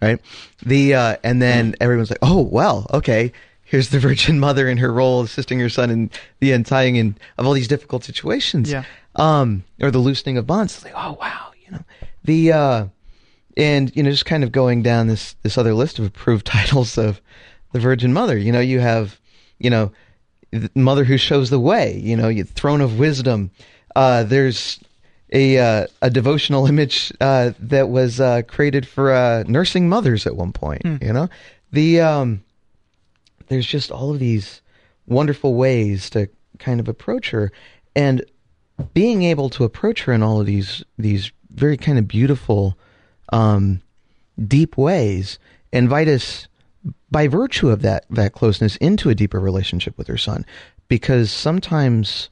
right? 0.00 0.18
The 0.64 0.94
uh, 0.94 1.16
and 1.22 1.42
then 1.42 1.74
everyone's 1.80 2.08
like, 2.10 2.20
oh 2.22 2.40
well, 2.40 2.86
okay. 2.94 3.32
Here's 3.70 3.90
the 3.90 4.00
Virgin 4.00 4.40
Mother 4.40 4.68
in 4.68 4.78
her 4.78 4.92
role 4.92 5.20
assisting 5.20 5.60
her 5.60 5.68
son 5.68 5.90
in 5.90 6.10
the 6.40 6.50
untying 6.50 6.96
in, 6.96 7.16
of 7.38 7.46
all 7.46 7.52
these 7.52 7.68
difficult 7.68 8.02
situations. 8.02 8.68
Yeah. 8.68 8.82
Um, 9.14 9.62
or 9.80 9.92
the 9.92 10.00
loosening 10.00 10.36
of 10.38 10.46
bonds. 10.46 10.74
It's 10.74 10.84
like, 10.84 10.94
oh 10.96 11.16
wow, 11.20 11.52
you 11.64 11.70
know, 11.70 11.84
the 12.24 12.52
uh, 12.52 12.86
and 13.56 13.94
you 13.94 14.02
know, 14.02 14.10
just 14.10 14.26
kind 14.26 14.42
of 14.42 14.50
going 14.50 14.82
down 14.82 15.06
this 15.06 15.36
this 15.42 15.56
other 15.56 15.72
list 15.72 16.00
of 16.00 16.04
approved 16.04 16.46
titles 16.58 16.98
of 16.98 17.20
the 17.70 17.78
Virgin 17.78 18.12
Mother. 18.12 18.36
You 18.36 18.50
know, 18.50 18.58
you 18.58 18.80
have, 18.80 19.20
you 19.60 19.70
know, 19.70 19.92
the 20.50 20.70
Mother 20.74 21.04
who 21.04 21.16
shows 21.16 21.50
the 21.50 21.60
way. 21.60 21.96
You 21.96 22.16
know, 22.16 22.26
you 22.26 22.42
throne 22.42 22.80
of 22.80 22.98
wisdom. 22.98 23.52
Uh, 23.94 24.24
there's 24.24 24.80
a 25.32 25.58
uh, 25.58 25.86
a 26.02 26.10
devotional 26.10 26.66
image 26.66 27.12
uh, 27.20 27.52
that 27.60 27.88
was 27.88 28.20
uh, 28.20 28.42
created 28.48 28.84
for 28.88 29.12
uh, 29.12 29.44
nursing 29.46 29.88
mothers 29.88 30.26
at 30.26 30.34
one 30.34 30.52
point. 30.52 30.82
You 31.02 31.12
know, 31.12 31.28
the 31.70 32.00
um, 32.00 32.42
there's 33.50 33.66
just 33.66 33.90
all 33.90 34.12
of 34.12 34.20
these 34.20 34.62
wonderful 35.06 35.54
ways 35.54 36.08
to 36.10 36.28
kind 36.58 36.80
of 36.80 36.88
approach 36.88 37.30
her, 37.30 37.52
and 37.94 38.24
being 38.94 39.24
able 39.24 39.50
to 39.50 39.64
approach 39.64 40.04
her 40.04 40.12
in 40.12 40.22
all 40.22 40.40
of 40.40 40.46
these 40.46 40.82
these 40.96 41.32
very 41.52 41.76
kind 41.76 41.98
of 41.98 42.06
beautiful, 42.08 42.78
um, 43.32 43.82
deep 44.46 44.78
ways 44.78 45.38
invite 45.72 46.08
us 46.08 46.46
by 47.10 47.26
virtue 47.26 47.68
of 47.68 47.82
that 47.82 48.06
that 48.08 48.32
closeness 48.32 48.76
into 48.76 49.10
a 49.10 49.14
deeper 49.14 49.40
relationship 49.40 49.98
with 49.98 50.06
her 50.06 50.16
son, 50.16 50.46
because 50.88 51.30
sometimes 51.30 52.30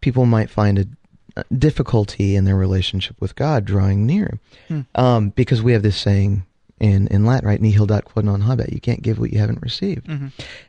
people 0.00 0.26
might 0.26 0.50
find 0.50 0.78
a 0.78 1.44
difficulty 1.54 2.36
in 2.36 2.44
their 2.44 2.56
relationship 2.56 3.20
with 3.20 3.36
God 3.36 3.64
drawing 3.64 4.06
near, 4.06 4.38
um, 4.94 5.30
because 5.30 5.62
we 5.62 5.72
have 5.72 5.82
this 5.82 5.96
saying 5.96 6.44
in 6.80 7.06
in 7.08 7.24
Latin, 7.24 7.48
right? 7.48 7.60
Nihil 7.60 7.86
dat 7.86 8.04
quod 8.04 8.24
non 8.24 8.42
habet. 8.42 8.72
You 8.72 8.80
can't 8.80 9.02
give 9.02 9.18
what 9.18 9.32
you 9.32 9.38
haven't 9.38 9.62
received, 9.62 10.08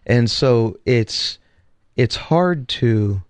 and 0.05 0.29
so 0.29 0.77
it's 0.85 1.37
it's 1.95 2.15
hard 2.15 2.67
to, 2.69 3.21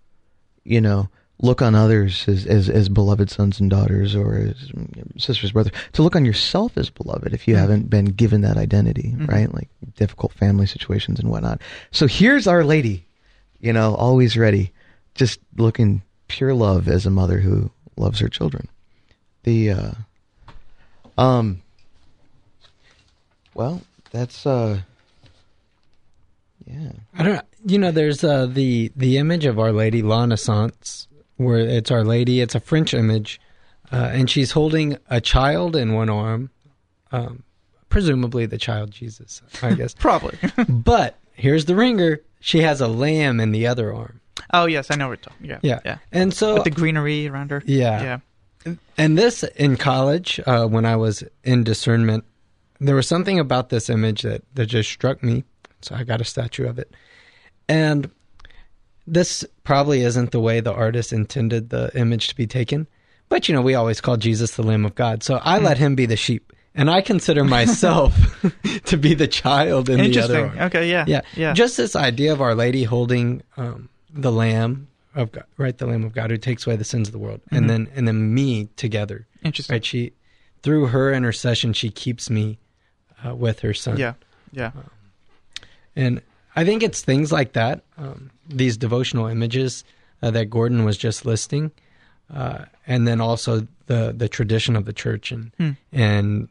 you 0.63 0.79
know, 0.79 1.09
look 1.41 1.61
on 1.61 1.73
others 1.73 2.27
as, 2.27 2.45
as 2.45 2.69
as 2.69 2.89
beloved 2.89 3.29
sons 3.29 3.59
and 3.59 3.69
daughters 3.69 4.15
or 4.15 4.35
as 4.35 4.71
sisters 5.17 5.51
brothers 5.51 5.73
to 5.93 6.03
look 6.03 6.15
on 6.15 6.25
yourself 6.25 6.77
as 6.77 6.89
beloved 6.89 7.33
if 7.33 7.47
you 7.47 7.55
haven't 7.55 7.89
been 7.89 8.05
given 8.05 8.41
that 8.41 8.57
identity, 8.57 9.15
right? 9.25 9.53
Like 9.53 9.69
difficult 9.95 10.33
family 10.33 10.65
situations 10.65 11.19
and 11.19 11.29
whatnot. 11.29 11.61
So 11.91 12.07
here's 12.07 12.45
Our 12.45 12.63
Lady, 12.63 13.05
you 13.59 13.73
know, 13.73 13.95
always 13.95 14.37
ready, 14.37 14.71
just 15.15 15.39
looking 15.57 16.01
pure 16.27 16.53
love 16.53 16.87
as 16.87 17.05
a 17.05 17.09
mother 17.09 17.39
who 17.39 17.71
loves 17.97 18.19
her 18.19 18.29
children. 18.29 18.67
The 19.43 19.71
uh 19.71 19.91
um 21.17 21.61
well, 23.59 23.81
that's 24.11 24.45
uh 24.45 24.79
yeah. 26.65 26.91
I 27.17 27.23
don't. 27.23 27.45
You 27.65 27.77
know, 27.77 27.91
there's 27.91 28.23
uh, 28.23 28.45
the 28.45 28.91
the 28.95 29.17
image 29.17 29.45
of 29.45 29.59
Our 29.59 29.71
Lady 29.73 30.01
La 30.01 30.25
Naissance, 30.25 31.07
where 31.37 31.57
it's 31.59 31.91
Our 31.91 32.03
Lady. 32.03 32.39
It's 32.41 32.55
a 32.55 32.59
French 32.59 32.93
image, 32.93 33.41
uh, 33.91 34.09
and 34.13 34.29
she's 34.29 34.51
holding 34.51 34.97
a 35.09 35.19
child 35.19 35.75
in 35.75 35.93
one 35.93 36.09
arm, 36.09 36.51
um, 37.11 37.43
presumably 37.89 38.45
the 38.45 38.57
child 38.57 38.91
Jesus, 38.91 39.41
I 39.61 39.73
guess. 39.73 39.93
Probably. 39.99 40.37
but 40.69 41.17
here's 41.33 41.65
the 41.65 41.75
ringer: 41.75 42.21
she 42.39 42.61
has 42.61 42.79
a 42.81 42.87
lamb 42.87 43.39
in 43.41 43.51
the 43.51 43.67
other 43.67 43.93
arm. 43.93 44.21
oh 44.53 44.65
yes, 44.67 44.89
I 44.89 44.95
know 44.95 45.09
what 45.09 45.19
you're 45.19 45.33
talking. 45.33 45.47
Yeah. 45.49 45.59
Yeah, 45.63 45.79
Yeah. 45.83 45.97
and 46.13 46.33
so 46.33 46.55
With 46.55 46.63
the 46.65 46.71
greenery 46.71 47.27
around 47.27 47.51
her. 47.51 47.61
Yeah. 47.65 48.19
Yeah. 48.65 48.73
And 48.97 49.17
this 49.17 49.43
in 49.43 49.75
college, 49.77 50.39
uh, 50.45 50.67
when 50.67 50.85
I 50.85 50.95
was 50.97 51.23
in 51.43 51.63
discernment, 51.63 52.25
there 52.79 52.95
was 52.95 53.07
something 53.07 53.39
about 53.39 53.69
this 53.69 53.89
image 53.89 54.21
that, 54.23 54.43
that 54.55 54.67
just 54.67 54.89
struck 54.89 55.21
me. 55.23 55.43
So 55.81 55.95
I 55.95 56.03
got 56.03 56.21
a 56.21 56.25
statue 56.25 56.67
of 56.67 56.79
it. 56.79 56.93
And 57.67 58.09
this 59.07 59.45
probably 59.63 60.01
isn't 60.01 60.31
the 60.31 60.39
way 60.39 60.59
the 60.59 60.73
artist 60.73 61.13
intended 61.13 61.69
the 61.69 61.91
image 61.95 62.27
to 62.29 62.35
be 62.35 62.47
taken. 62.47 62.87
But, 63.27 63.47
you 63.47 63.55
know, 63.55 63.61
we 63.61 63.75
always 63.75 64.01
call 64.01 64.17
Jesus 64.17 64.51
the 64.55 64.63
Lamb 64.63 64.85
of 64.85 64.95
God. 64.95 65.23
So 65.23 65.39
I 65.43 65.59
let 65.59 65.77
him 65.77 65.95
be 65.95 66.05
the 66.05 66.15
sheep. 66.15 66.51
And 66.75 66.89
I 66.89 67.01
consider 67.01 67.43
myself 67.43 68.15
to 68.85 68.97
be 68.97 69.13
the 69.13 69.27
child 69.27 69.89
in 69.89 69.97
the 69.97 70.19
other 70.21 70.45
Interesting. 70.45 70.61
Okay. 70.63 70.89
Yeah. 70.89 71.05
Yeah. 71.07 71.21
Yeah. 71.35 71.53
Just 71.53 71.77
this 71.77 71.95
idea 71.95 72.31
of 72.31 72.41
Our 72.41 72.55
Lady 72.55 72.83
holding 72.83 73.41
um, 73.57 73.89
the 74.11 74.31
Lamb 74.31 74.87
of 75.15 75.31
God, 75.31 75.45
right? 75.57 75.77
The 75.77 75.87
Lamb 75.87 76.03
of 76.03 76.13
God 76.13 76.29
who 76.31 76.37
takes 76.37 76.65
away 76.65 76.75
the 76.75 76.83
sins 76.83 77.07
of 77.07 77.11
the 77.11 77.19
world, 77.19 77.41
Mm-hmm. 77.45 77.55
and 77.55 77.69
then 77.69 77.87
and 77.95 78.07
then 78.07 78.33
me 78.33 78.65
together, 78.75 79.27
Interesting. 79.43 79.73
right? 79.73 79.83
She 79.85 80.13
through 80.61 80.87
her 80.87 81.11
intercession, 81.11 81.73
she 81.73 81.89
keeps 81.89 82.29
me 82.29 82.59
uh, 83.25 83.35
with 83.35 83.59
her 83.61 83.73
son. 83.73 83.97
Yeah. 83.97 84.13
Yeah. 84.51 84.71
and 85.95 86.21
I 86.55 86.65
think 86.65 86.83
it's 86.83 87.01
things 87.01 87.31
like 87.31 87.53
that, 87.53 87.83
um, 87.97 88.31
these 88.47 88.77
devotional 88.77 89.27
images 89.27 89.83
uh, 90.21 90.31
that 90.31 90.45
Gordon 90.49 90.83
was 90.83 90.97
just 90.97 91.25
listing, 91.25 91.71
uh, 92.33 92.65
and 92.87 93.07
then 93.07 93.21
also 93.21 93.67
the 93.85 94.13
the 94.15 94.27
tradition 94.27 94.75
of 94.75 94.85
the 94.85 94.93
church 94.93 95.31
and 95.31 95.51
Hmm. 95.57 95.71
and 95.91 96.49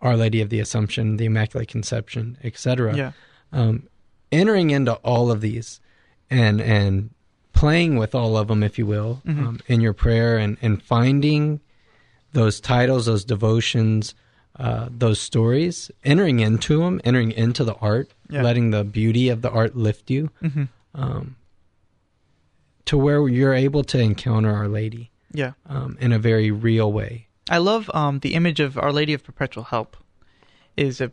Our 0.00 0.16
Lady 0.16 0.40
of 0.42 0.48
the 0.50 0.60
Assumption, 0.60 1.16
the 1.16 1.24
Immaculate 1.26 1.68
Conception, 1.68 2.36
etc. 2.44 2.96
Yeah. 2.96 3.12
um, 3.52 3.84
entering 4.30 4.70
into 4.70 4.94
all 5.04 5.30
of 5.30 5.40
these 5.40 5.80
and 6.30 6.60
and 6.60 7.10
playing 7.52 7.96
with 7.96 8.14
all 8.14 8.36
of 8.36 8.48
them, 8.48 8.62
if 8.62 8.78
you 8.78 8.86
will, 8.86 9.22
Mm-hmm. 9.26 9.46
um, 9.46 9.60
in 9.66 9.80
your 9.80 9.94
prayer 9.94 10.36
and 10.38 10.56
and 10.62 10.82
finding 10.82 11.60
those 12.32 12.60
titles, 12.60 13.06
those 13.06 13.24
devotions, 13.24 14.14
uh, 14.58 14.88
those 14.90 15.20
stories, 15.20 15.90
entering 16.04 16.40
into 16.40 16.78
them, 16.78 17.00
entering 17.04 17.30
into 17.32 17.64
the 17.64 17.74
art, 17.76 18.10
Yeah. 18.28 18.42
letting 18.42 18.70
the 18.70 18.84
beauty 18.84 19.28
of 19.28 19.40
the 19.42 19.50
art 19.50 19.76
lift 19.76 20.10
you, 20.10 20.30
hmm 20.40 20.64
um, 20.94 21.36
to 22.86 22.96
where 22.96 23.28
you're 23.28 23.54
able 23.54 23.84
to 23.84 23.98
encounter 23.98 24.50
Our 24.54 24.68
Lady 24.68 25.10
Yeah. 25.32 25.52
um, 25.66 25.96
in 26.00 26.12
a 26.12 26.18
very 26.18 26.50
real 26.50 26.90
way. 26.90 27.26
I 27.50 27.58
love 27.58 27.90
um, 27.94 28.18
the 28.20 28.34
image 28.34 28.60
of 28.60 28.76
Our 28.78 28.92
Lady 28.92 29.12
of 29.14 29.22
Perpetual 29.24 29.64
Help. 29.64 29.96
Is 30.76 31.00
a 31.00 31.10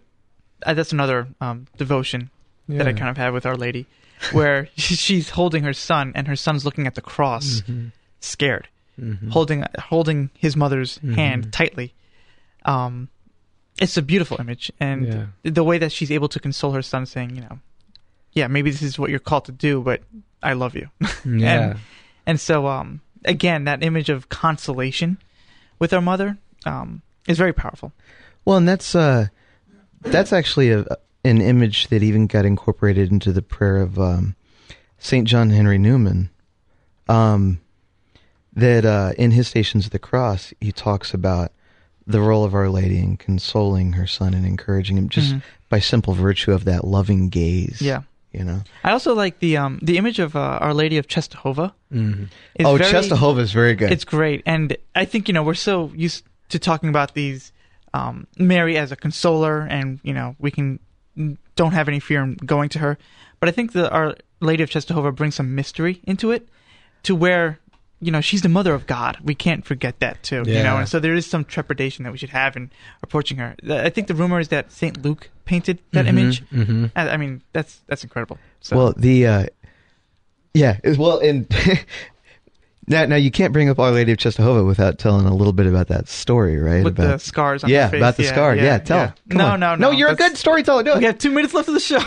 uh, 0.66 0.74
that's 0.74 0.94
another 0.94 1.28
um, 1.42 1.68
devotion 1.78 2.30
that 2.70 2.88
I 2.88 2.94
kind 2.94 3.10
of 3.10 3.18
have 3.18 3.34
with 3.34 3.46
Our 3.46 3.56
Lady, 3.58 3.86
where 4.32 4.70
she's 4.78 5.30
holding 5.32 5.64
her 5.64 5.74
son 5.74 6.12
and 6.16 6.28
her 6.28 6.36
son's 6.36 6.66
looking 6.66 6.88
at 6.88 6.96
the 6.96 7.02
cross, 7.02 7.62
Mhm. 7.68 7.92
scared, 8.20 8.68
Mhm. 9.00 9.32
holding 9.32 9.64
holding 9.80 10.30
his 10.38 10.56
mother's 10.56 10.98
hand 11.00 11.52
tightly. 11.52 11.94
Um, 12.64 13.10
it's 13.80 13.98
a 13.98 14.02
beautiful 14.02 14.38
image, 14.40 14.72
and 14.80 15.08
Yeah. 15.08 15.26
the 15.52 15.64
way 15.64 15.78
that 15.78 15.92
she's 15.92 16.12
able 16.12 16.28
to 16.30 16.40
console 16.40 16.72
her 16.72 16.82
son, 16.82 17.06
saying, 17.06 17.36
you 17.36 17.42
know, 17.42 17.60
yeah, 18.34 18.48
maybe 18.48 18.72
this 18.72 18.82
is 18.82 18.98
what 19.00 19.10
you're 19.10 19.20
called 19.20 19.46
to 19.46 19.52
do, 19.52 19.82
but 19.82 20.02
I 20.44 20.54
love 20.54 20.76
you. 20.76 20.90
yeah. 21.26 21.78
And 22.26 22.40
so, 22.40 22.68
um, 22.68 23.02
again, 23.26 23.66
that 23.66 23.84
image 23.84 24.10
of 24.10 24.30
consolation 24.30 25.18
with 25.80 25.94
our 25.94 26.02
mother 26.02 26.38
um, 26.66 27.02
is 27.28 27.38
very 27.38 27.54
powerful. 27.54 27.92
Well, 28.46 28.58
and 28.58 28.68
that's 28.68 28.96
uh, 28.96 29.28
that's 30.02 30.32
actually 30.34 30.72
a, 30.72 30.86
an 31.24 31.42
image 31.42 31.88
that 31.88 32.04
even 32.04 32.28
got 32.28 32.46
incorporated 32.46 33.12
into 33.12 33.32
the 33.32 33.42
prayer 33.42 33.78
of 33.78 33.98
um, 34.00 34.36
Saint 34.98 35.28
John 35.28 35.50
Henry 35.50 35.78
Newman. 35.78 36.30
Um, 37.08 37.62
that 38.54 38.86
uh, 38.86 39.12
in 39.18 39.32
his 39.32 39.48
Stations 39.48 39.86
of 39.86 39.92
the 39.92 40.00
Cross, 40.00 40.54
he 40.62 40.72
talks 40.72 41.14
about 41.14 41.52
the 42.08 42.22
role 42.22 42.44
of 42.44 42.54
Our 42.54 42.70
Lady 42.70 43.00
in 43.00 43.18
consoling 43.18 43.94
her 43.94 44.06
son 44.08 44.34
and 44.34 44.46
encouraging 44.46 44.98
him 44.98 45.10
just 45.10 45.34
Mhm. 45.34 45.42
by 45.70 45.80
simple 45.80 46.14
virtue 46.14 46.52
of 46.52 46.66
that 46.66 46.86
loving 46.86 47.30
gaze. 47.30 47.82
Yeah. 47.82 48.02
you 48.32 48.44
know. 48.44 48.62
I 48.84 48.92
also 48.92 49.16
like 49.16 49.40
the 49.40 49.56
um, 49.56 49.80
the 49.82 49.98
image 49.98 50.20
of 50.20 50.36
uh, 50.36 50.60
Our 50.62 50.74
Lady 50.74 50.98
of 50.98 51.08
Czestochowa. 51.08 51.72
Mhm. 51.94 52.28
Oh, 52.66 52.76
very, 52.76 52.92
Czestochowa 52.92 53.40
is 53.40 53.54
very 53.54 53.76
good. 53.76 53.92
It's 53.94 54.04
great, 54.04 54.44
and 54.46 54.76
I 54.94 55.06
think 55.06 55.30
you 55.30 55.34
know 55.34 55.42
we're 55.42 55.54
so 55.54 55.90
used 55.96 56.24
to 56.50 56.60
talking 56.60 56.90
about 56.90 57.14
these 57.14 57.54
um, 57.94 58.28
Mary 58.38 58.78
as 58.78 58.92
a 58.92 58.98
consoler, 58.98 59.62
and 59.62 60.00
you 60.04 60.14
know 60.14 60.36
we 60.38 60.52
can 60.52 60.80
don't 61.56 61.72
have 61.72 61.88
any 61.88 62.02
fear 62.02 62.24
in 62.24 62.36
going 62.46 62.68
to 62.70 62.80
her. 62.80 62.98
But 63.40 63.48
I 63.48 63.54
think 63.54 63.72
that 63.72 63.90
Our 63.94 64.16
Lady 64.42 64.64
of 64.64 64.70
Czestochowa 64.70 65.16
brings 65.16 65.36
some 65.36 65.56
mystery 65.56 66.02
into 66.04 66.32
it, 66.32 66.50
to 67.04 67.16
where 67.16 67.60
you 68.02 68.12
know 68.12 68.22
she's 68.22 68.42
the 68.42 68.50
mother 68.50 68.74
of 68.74 68.86
God. 68.88 69.18
We 69.24 69.36
can't 69.36 69.66
forget 69.66 70.00
that 70.00 70.22
too. 70.24 70.44
You 70.46 70.62
know, 70.64 70.78
and 70.78 70.88
so 70.88 71.00
there 71.00 71.14
is 71.14 71.26
some 71.26 71.46
trepidation 71.46 72.04
that 72.04 72.12
we 72.12 72.18
should 72.18 72.30
have 72.32 72.56
in 72.56 72.72
approaching 73.02 73.38
her. 73.38 73.56
I 73.70 73.90
think 73.90 74.08
the 74.08 74.16
rumor 74.16 74.40
is 74.40 74.50
that 74.50 74.72
Saint 74.72 75.04
Luke 75.04 75.30
painted 75.46 75.80
that 75.94 76.06
Mhm, 76.06 76.10
image. 76.10 76.44
mhm. 76.50 76.92
I, 76.96 77.10
I 77.10 77.18
mean, 77.18 77.42
that's 77.54 77.82
that's 77.88 78.04
incredible. 78.04 78.38
So, 78.60 78.76
Well, 78.78 78.94
the 78.98 79.28
uh, 79.28 79.46
yeah, 80.54 80.78
well, 80.98 81.20
and 81.20 81.48
now 82.88 83.06
now 83.06 83.16
you 83.16 83.32
can't 83.32 83.52
bring 83.54 83.70
up 83.70 83.80
Our 83.80 83.92
Lady 83.92 84.12
of 84.12 84.18
Czestochowa 84.18 84.66
without 84.66 85.00
telling 85.00 85.26
a 85.26 85.34
little 85.36 85.54
bit 85.54 85.66
about 85.66 85.88
that 85.88 86.08
story, 86.08 86.58
right? 86.58 86.84
with 86.84 86.98
about 87.00 87.20
the 87.20 87.26
scars 87.26 87.64
on 87.64 87.70
yeah, 87.70 87.86
her 87.86 87.92
face. 87.92 88.00
about 88.00 88.18
the 88.18 88.24
scar. 88.26 88.56
Yeah, 88.56 88.78
tell. 88.80 89.08
Come 89.30 89.38
no, 89.38 89.56
no, 89.56 89.76
no, 89.76 89.76
no. 89.76 89.92
You're 89.92 90.10
a 90.10 90.16
good 90.16 90.36
storyteller. 90.38 90.84
Do 90.84 90.92
it. 90.94 90.98
We 91.00 91.06
have 91.06 91.18
two 91.18 91.32
minutes 91.32 91.54
left 91.54 91.68
of 91.70 91.74
the 91.74 91.80
show. 91.80 92.00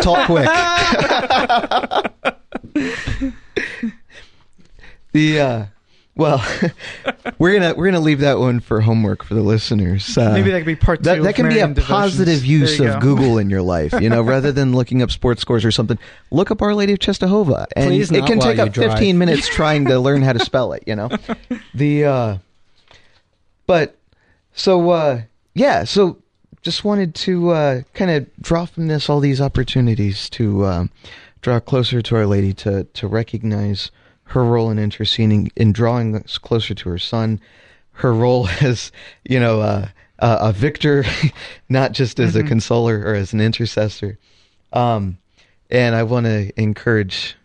Talk 0.00 0.26
quick. 0.26 0.48
the 5.12 5.40
uh, 5.40 5.64
Well, 6.14 6.44
we're 7.38 7.54
gonna 7.58 7.74
we're 7.74 7.86
gonna 7.86 8.00
leave 8.00 8.20
that 8.20 8.38
one 8.38 8.60
for 8.60 8.80
homework 8.82 9.22
for 9.24 9.34
the 9.34 9.42
listeners. 9.42 10.16
Uh, 10.18 10.32
Maybe 10.32 10.50
that 10.50 10.58
could 10.58 10.66
be 10.66 10.76
part 10.76 10.98
two. 11.00 11.04
that 11.04 11.18
of 11.18 11.34
can 11.34 11.48
be 11.48 11.58
a 11.58 11.66
Marian 11.68 11.74
positive 11.74 12.44
use 12.44 12.78
of 12.80 12.86
go. 12.86 13.00
Google 13.00 13.38
in 13.38 13.48
your 13.48 13.62
life. 13.76 13.92
You 14.00 14.10
know, 14.10 14.20
rather 14.22 14.52
than 14.52 14.74
looking 14.74 15.00
up 15.02 15.10
sports 15.10 15.40
scores 15.40 15.64
or 15.64 15.70
something, 15.70 15.98
look 16.30 16.50
up 16.50 16.60
Our 16.60 16.74
Lady 16.74 16.92
of 16.92 16.98
Czestochowa, 16.98 17.66
and 17.76 17.88
Please 17.88 18.10
it 18.10 18.26
can 18.26 18.40
take 18.40 18.58
up 18.58 18.72
drive. 18.72 18.90
15 18.92 19.16
minutes 19.16 19.48
trying 19.54 19.86
to 19.86 19.98
learn 19.98 20.22
how 20.22 20.32
to 20.34 20.40
spell 20.40 20.72
it. 20.74 20.82
You 20.86 20.96
know, 20.96 21.08
the 21.74 22.04
uh, 22.04 22.36
but 23.66 23.96
so 24.54 24.90
uh, 24.90 25.22
yeah, 25.54 25.84
so 25.84 26.18
just 26.62 26.84
wanted 26.84 27.14
to 27.14 27.50
uh, 27.50 27.82
kind 27.94 28.10
of 28.10 28.26
draw 28.40 28.66
from 28.66 28.86
this 28.88 29.08
all 29.08 29.18
these 29.20 29.40
opportunities 29.40 30.28
to 30.30 30.64
um, 30.66 30.90
draw 31.40 31.58
closer 31.58 32.02
to 32.02 32.16
Our 32.16 32.26
Lady, 32.26 32.52
to 32.54 32.84
to 32.84 33.06
recognize 33.06 33.90
her 34.32 34.44
role 34.44 34.70
in 34.70 34.78
interceding, 34.78 35.50
in 35.56 35.72
drawing 35.72 36.16
us 36.16 36.38
closer 36.38 36.74
to 36.74 36.88
her 36.88 36.98
Son, 36.98 37.40
her 37.92 38.12
role 38.12 38.48
as 38.60 38.90
you 39.28 39.38
know 39.38 39.60
uh, 39.60 39.88
uh, 40.18 40.38
a 40.40 40.52
victor, 40.52 41.04
not 41.68 41.92
just 41.92 42.18
as 42.18 42.34
a 42.36 42.42
consoler 42.42 42.98
or 43.04 43.14
as 43.14 43.32
an 43.32 43.40
intercessor. 43.40 44.18
Um, 44.72 45.18
and 45.70 45.94
I 45.94 46.02
want 46.02 46.26
to 46.26 46.52
encourage. 46.60 47.36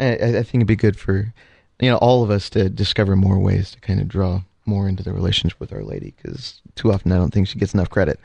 I, 0.00 0.12
I 0.14 0.42
think 0.42 0.54
it'd 0.54 0.66
be 0.66 0.76
good 0.76 0.98
for 0.98 1.32
you 1.80 1.90
know 1.90 1.96
all 1.96 2.22
of 2.22 2.30
us 2.30 2.48
to 2.50 2.68
discover 2.68 3.16
more 3.16 3.38
ways 3.38 3.72
to 3.72 3.80
kind 3.80 4.00
of 4.00 4.08
draw 4.08 4.42
more 4.66 4.88
into 4.88 5.02
the 5.02 5.12
relationship 5.12 5.58
with 5.60 5.72
Our 5.72 5.82
Lady 5.82 6.14
because 6.16 6.62
too 6.74 6.92
often 6.92 7.12
I 7.12 7.16
don't 7.16 7.32
think 7.32 7.48
she 7.48 7.58
gets 7.58 7.74
enough 7.74 7.90
credit. 7.90 8.18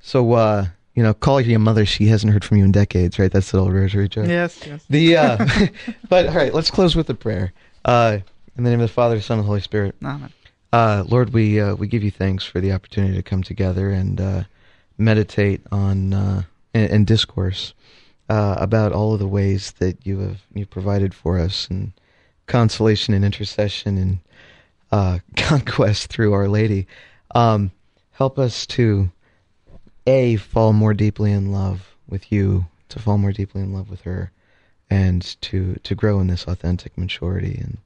So 0.00 0.32
uh, 0.32 0.66
you 0.96 1.02
know, 1.02 1.14
call 1.14 1.40
your 1.40 1.60
mother. 1.60 1.86
She 1.86 2.06
hasn't 2.06 2.32
heard 2.32 2.44
from 2.44 2.56
you 2.56 2.64
in 2.64 2.72
decades, 2.72 3.18
right? 3.18 3.30
That's 3.30 3.52
the 3.52 3.58
old 3.58 3.72
rosary 3.72 4.08
joke. 4.08 4.26
Yes, 4.26 4.58
yes. 4.66 4.84
The 4.88 5.16
uh, 5.16 5.46
but 6.08 6.26
all 6.26 6.34
right, 6.34 6.52
let's 6.52 6.70
close 6.70 6.96
with 6.96 7.08
a 7.10 7.14
prayer. 7.14 7.52
Uh, 7.84 8.18
in 8.56 8.64
the 8.64 8.70
name 8.70 8.80
of 8.80 8.88
the 8.88 8.92
Father, 8.92 9.20
Son, 9.20 9.38
and 9.38 9.44
the 9.44 9.46
Holy 9.46 9.60
Spirit. 9.60 9.94
Amen. 10.02 10.32
Uh, 10.72 11.04
Lord, 11.06 11.32
we 11.32 11.60
uh, 11.60 11.74
we 11.74 11.86
give 11.86 12.02
you 12.02 12.10
thanks 12.10 12.44
for 12.44 12.60
the 12.60 12.72
opportunity 12.72 13.14
to 13.14 13.22
come 13.22 13.42
together 13.42 13.90
and 13.90 14.20
uh, 14.20 14.42
meditate 14.98 15.60
on 15.70 16.14
uh, 16.14 16.42
and, 16.72 16.90
and 16.90 17.06
discourse 17.06 17.74
uh, 18.28 18.56
about 18.58 18.92
all 18.92 19.12
of 19.12 19.20
the 19.20 19.28
ways 19.28 19.72
that 19.78 20.06
you 20.06 20.20
have 20.20 20.40
you 20.54 20.64
provided 20.64 21.14
for 21.14 21.38
us 21.38 21.68
and 21.68 21.92
consolation 22.46 23.12
and 23.12 23.24
intercession 23.24 23.98
and 23.98 24.18
uh, 24.92 25.18
conquest 25.36 26.08
through 26.08 26.32
Our 26.32 26.48
Lady. 26.48 26.86
Um, 27.34 27.70
help 28.12 28.38
us 28.38 28.66
to 28.68 29.10
a 30.06 30.36
fall 30.36 30.72
more 30.72 30.94
deeply 30.94 31.32
in 31.32 31.52
love 31.52 31.96
with 32.08 32.30
you, 32.30 32.66
to 32.88 32.98
fall 32.98 33.18
more 33.18 33.32
deeply 33.32 33.62
in 33.62 33.72
love 33.72 33.90
with 33.90 34.02
her, 34.02 34.30
and 34.88 35.22
to 35.42 35.76
to 35.82 35.94
grow 35.94 36.20
in 36.20 36.28
this 36.28 36.46
authentic 36.46 36.96
maturity 36.96 37.58
and 37.60 37.78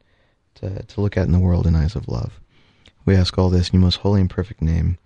to 0.56 0.82
to 0.82 1.00
look 1.00 1.16
at 1.16 1.26
in 1.26 1.32
the 1.32 1.38
world 1.38 1.66
in 1.66 1.74
eyes 1.74 1.96
of 1.96 2.08
love. 2.08 2.40
We 3.04 3.16
ask 3.16 3.38
all 3.38 3.48
this 3.48 3.70
in 3.70 3.76
your 3.76 3.84
most 3.84 3.96
holy 3.96 4.20
and 4.20 4.28
perfect 4.28 4.60
name, 4.60 4.98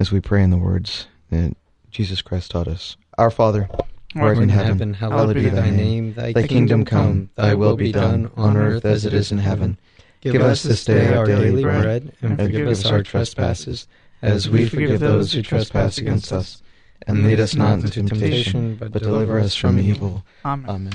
as 0.00 0.10
we 0.10 0.20
pray 0.20 0.42
in 0.42 0.50
the 0.50 0.56
words 0.56 1.06
that 1.30 1.56
Jesus 1.90 2.20
Christ 2.22 2.50
taught 2.50 2.68
us. 2.68 2.96
Our 3.16 3.30
Father, 3.30 3.68
who 4.12 4.20
art 4.20 4.38
in 4.38 4.48
heaven, 4.48 4.94
hallowed 4.94 5.34
be 5.34 5.48
thy 5.48 5.70
name. 5.70 6.14
Thy, 6.14 6.32
Thy 6.32 6.46
kingdom 6.46 6.84
come, 6.84 7.30
thy 7.36 7.54
will 7.54 7.76
be 7.76 7.92
done, 7.92 8.30
on 8.36 8.56
earth 8.56 8.84
as 8.84 9.04
it 9.04 9.14
is 9.14 9.30
in 9.30 9.38
heaven. 9.38 9.78
Give 10.20 10.42
us 10.42 10.64
this 10.64 10.84
day 10.84 11.14
our 11.14 11.24
daily 11.24 11.62
bread, 11.62 12.12
and 12.20 12.36
forgive 12.36 12.66
us 12.66 12.84
our 12.84 13.02
trespasses, 13.02 13.86
as 14.26 14.48
we 14.48 14.68
forgive 14.68 15.00
those 15.00 15.32
who 15.32 15.42
trespass 15.42 15.98
against 15.98 16.32
us. 16.32 16.62
And 17.06 17.24
lead 17.24 17.38
us 17.38 17.54
not 17.54 17.74
into 17.80 17.90
temptation, 17.90 18.76
but 18.76 18.92
deliver 18.92 19.38
us 19.38 19.54
from 19.54 19.78
evil. 19.78 20.24
Amen. 20.44 20.68
Amen. 20.68 20.92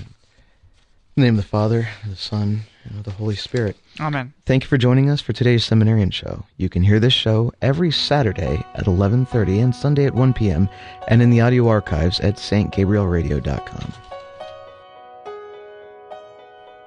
In 1.16 1.22
the 1.22 1.28
name 1.28 1.38
of 1.38 1.44
the 1.44 1.50
Father, 1.50 1.88
the 2.10 2.16
Son, 2.16 2.62
and 2.86 2.98
of 2.98 3.04
the 3.04 3.12
Holy 3.12 3.36
Spirit. 3.36 3.78
Amen. 4.00 4.34
Thank 4.46 4.64
you 4.64 4.68
for 4.70 4.78
joining 4.78 5.10
us 5.10 5.22
for 5.22 5.34
today's 5.34 5.64
seminarian 5.64 6.10
show. 6.10 6.46
You 6.58 6.70
can 6.70 6.84
hear 6.84 7.00
this 7.00 7.14
show 7.14 7.54
every 7.62 7.92
Saturday 7.92 8.66
at 8.76 8.86
11:30 8.86 9.64
and 9.64 9.76
Sunday 9.76 10.06
at 10.06 10.16
1 10.16 10.34
p.m. 10.34 10.70
and 11.08 11.22
in 11.22 11.30
the 11.30 11.42
audio 11.42 11.68
archives 11.68 12.20
at 12.22 12.36
stgabrielradio.com. 12.36 13.94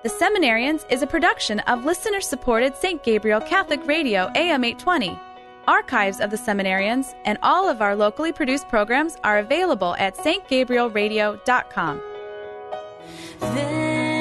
The 0.02 0.10
Seminarians 0.10 0.84
is 0.90 1.00
a 1.00 1.06
production 1.06 1.60
of 1.60 1.86
listener 1.86 2.20
supported 2.20 2.76
St. 2.76 3.02
Gabriel 3.02 3.40
Catholic 3.40 3.86
Radio 3.86 4.30
AM 4.34 4.64
820. 4.64 5.18
Archives 5.66 6.20
of 6.20 6.30
the 6.30 6.36
Seminarians 6.36 7.14
and 7.24 7.38
all 7.42 7.68
of 7.68 7.80
our 7.82 7.96
locally 7.96 8.32
produced 8.32 8.68
programs 8.68 9.16
are 9.24 9.38
available 9.38 9.94
at 9.98 10.16
stgabrielradio.com. 10.16 12.00
Veni, 13.40 14.13